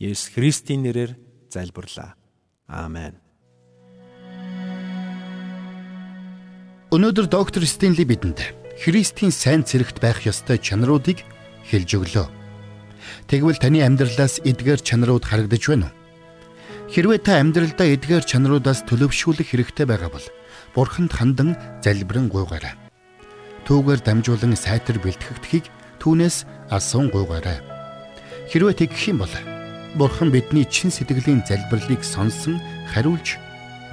Есүс 0.00 0.32
Христийн 0.32 0.88
нэрээр 0.88 1.20
залбирлаа. 1.52 2.16
Аамен. 2.66 3.20
Өнөөдөр 6.92 7.26
доктор 7.28 7.64
Стенли 7.64 8.04
бидэнд 8.04 8.40
Христийн 8.80 9.32
сайн 9.32 9.64
цэрэгт 9.64 10.00
байх 10.00 10.24
ёстой 10.28 10.56
чанаруудыг 10.60 11.24
хэлж 11.68 11.90
өглөө. 11.96 12.28
Тэгвэл 13.28 13.60
таны 13.60 13.80
амьдралаас 13.84 14.40
эдгээр 14.44 14.80
чанарууд 14.80 15.24
харагдаж 15.24 15.62
байна 15.68 15.88
уу? 15.88 15.96
Хэрвээ 16.92 17.20
та 17.24 17.40
амьдралдаа 17.40 17.88
эдгээр 17.96 18.24
чанаруудаас 18.28 18.84
төлөвшүүлэх 18.84 19.48
хэрэгтэй 19.48 19.88
байгаа 19.88 20.12
бол 20.12 20.26
Бурханд 20.76 21.12
хандан 21.16 21.56
залбирэн 21.80 22.28
гуйгаарай. 22.28 22.76
Түүгээр 23.64 24.00
дамжуулан 24.04 24.52
сайтар 24.52 25.00
бэлтгэгдхийг 25.00 25.72
түүнээс 25.96 26.44
асуун 26.68 27.08
гуйгаарай. 27.08 27.64
Хэрвээ 28.52 28.84
тэгэх 28.84 29.16
юм 29.16 29.24
бол 29.24 29.32
Бурхан 29.94 30.32
бидний 30.32 30.64
чин 30.64 30.90
сэтгэлийн 30.90 31.44
залбирлыг 31.44 32.00
сонсон 32.00 32.56
хариулж 32.88 33.36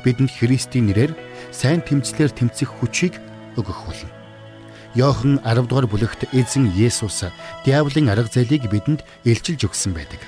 бидэнд 0.03 0.31
Христийн 0.31 0.87
нэрээр 0.87 1.11
сайн 1.51 1.83
тэмцлэр 1.83 2.31
тэмцэх 2.31 2.71
хүчийг 2.71 3.19
өгөх 3.59 3.83
болно. 3.83 4.07
Йохан 4.95 5.43
10 5.43 5.67
дугаар 5.67 5.91
бүлэгт 5.91 6.31
эзэн 6.31 6.71
Есүс 6.71 7.27
диаволын 7.67 8.07
арга 8.15 8.31
зайлыг 8.31 8.71
бидэнд 8.71 9.03
илчилж 9.27 9.67
өгсөн 9.67 9.91
байдаг. 9.91 10.23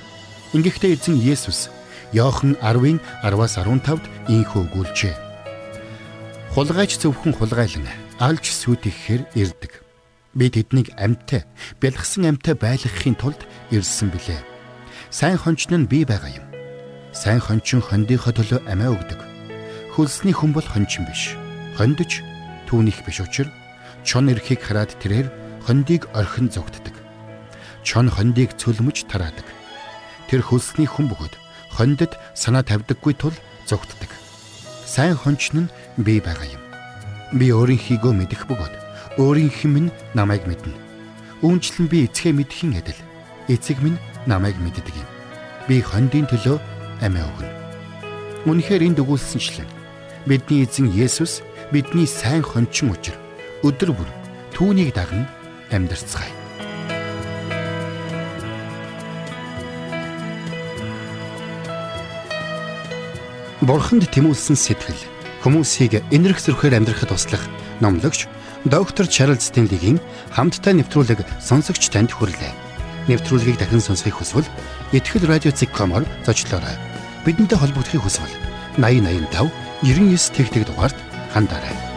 Ингэхдээ 0.52 0.92
эзэн 0.92 1.16
Есүс 1.16 1.72
Йохан 2.12 2.60
10-ын 2.60 3.00
10-аас 3.24 3.56
15-д 3.56 4.04
ийхүү 4.28 4.60
өгүүлжээ. 4.68 5.16
Хулгайч 6.52 7.00
зөвхөн 7.00 7.32
хулгайлан 7.32 7.88
алж 8.20 8.44
сүйтгэхээр 8.44 9.24
ирдэг. 9.40 9.80
Би 10.36 10.52
тэднийг 10.52 10.92
амьтаа, 11.00 11.48
бэлгсэн 11.80 12.28
амьтаа 12.28 12.52
байлгахын 12.60 13.16
тулд 13.16 13.40
ирсэн 13.72 14.12
билээ. 14.12 14.51
Сайн 15.12 15.36
хончин 15.36 15.76
нь 15.76 15.90
би 15.92 16.08
байгаа 16.08 16.32
юм. 16.40 16.46
Сайн 17.12 17.36
хончин 17.36 17.84
хондийнхоо 17.84 18.32
төлөө 18.32 18.64
амиа 18.64 18.96
өгдөг. 18.96 19.20
Хөлсний 19.92 20.32
хүн 20.32 20.56
бол 20.56 20.64
хончин 20.64 21.04
биш. 21.04 21.36
Хондож 21.76 22.24
түүнийх 22.64 23.04
биш 23.04 23.20
учраа 23.20 23.52
чон 24.08 24.32
эрхийг 24.32 24.64
хараад 24.64 24.96
тэрээр 24.96 25.28
хондийг 25.68 26.08
орхин 26.16 26.48
зогтдог. 26.48 26.96
Чон 27.84 28.08
хондийг 28.08 28.56
цөлмөж 28.56 29.04
тараадаг. 29.04 29.44
Тэр 30.32 30.40
хөлсний 30.40 30.88
хүн 30.88 31.12
бөгөөд 31.12 31.36
хондод 31.76 32.16
санаа 32.32 32.64
тавьдаггүй 32.64 33.12
тул 33.12 33.36
зогтдог. 33.68 34.08
Сайн 34.88 35.12
хончин 35.12 35.68
нь 35.68 35.72
би 36.00 36.24
байгаа 36.24 36.48
юм. 36.56 36.62
Би 37.36 37.52
өөрийнхийгөө 37.52 38.16
мэдэх 38.16 38.48
бөгөөд 38.48 39.20
өөрийнх 39.20 39.60
минь 39.68 39.92
намайг 40.16 40.48
мэднэ. 40.48 40.72
Үүнчлэн 41.44 41.92
би 41.92 42.08
эцгээ 42.08 42.32
мэдхийн 42.32 42.80
адил 42.80 43.11
эцэг 43.48 43.82
минь 43.82 43.98
намайг 44.26 44.56
мэддэг 44.58 44.94
юм. 44.94 45.08
Би 45.68 45.80
хондын 45.80 46.26
төлөө 46.26 46.58
амиа 47.02 47.26
өгнө. 47.26 47.50
Үнэхээр 48.46 48.82
энд 48.86 48.98
өгүүлсэнчлэн 49.02 49.70
бидний 50.26 50.66
эзэн 50.66 50.90
Есүс 50.90 51.42
бидний 51.70 52.06
сайн 52.06 52.42
хончин 52.42 52.90
учир 52.90 53.14
өдөр 53.62 53.94
бүр 53.94 54.08
түүнийг 54.54 54.94
даган 54.94 55.26
амьдарцгаая. 55.70 56.30
Бурханд 63.62 64.10
тэмүүлсэн 64.10 64.58
сэтгэл 64.58 64.98
хүмүүсийг 65.46 66.02
энэрх 66.10 66.42
зөрхөөр 66.42 66.82
амьдрахад 66.82 67.14
туслах 67.14 67.46
номлогч 67.78 68.26
доктор 68.66 69.06
Чарлз 69.06 69.54
Стенлигийн 69.54 70.02
хамттай 70.34 70.74
нэвтрүүлэг 70.74 71.22
сонсогч 71.38 71.90
танд 71.94 72.10
хүрлээ. 72.10 72.61
Нэвтрүүлгийг 73.10 73.58
дахин 73.58 73.82
сонсохыг 73.82 74.14
хүсвэл 74.18 74.48
ихтгэл 74.94 75.26
радиоцик.com-оор 75.26 76.06
зочлоорой. 76.22 76.76
Бидэнтэй 77.26 77.58
холбогдохыг 77.58 78.02
хүсвэл 78.02 78.34
8085 78.78 79.50
99 79.82 80.36
тэгтэг 80.38 80.62
дугаард 80.70 80.96
хандаарай. 81.34 81.91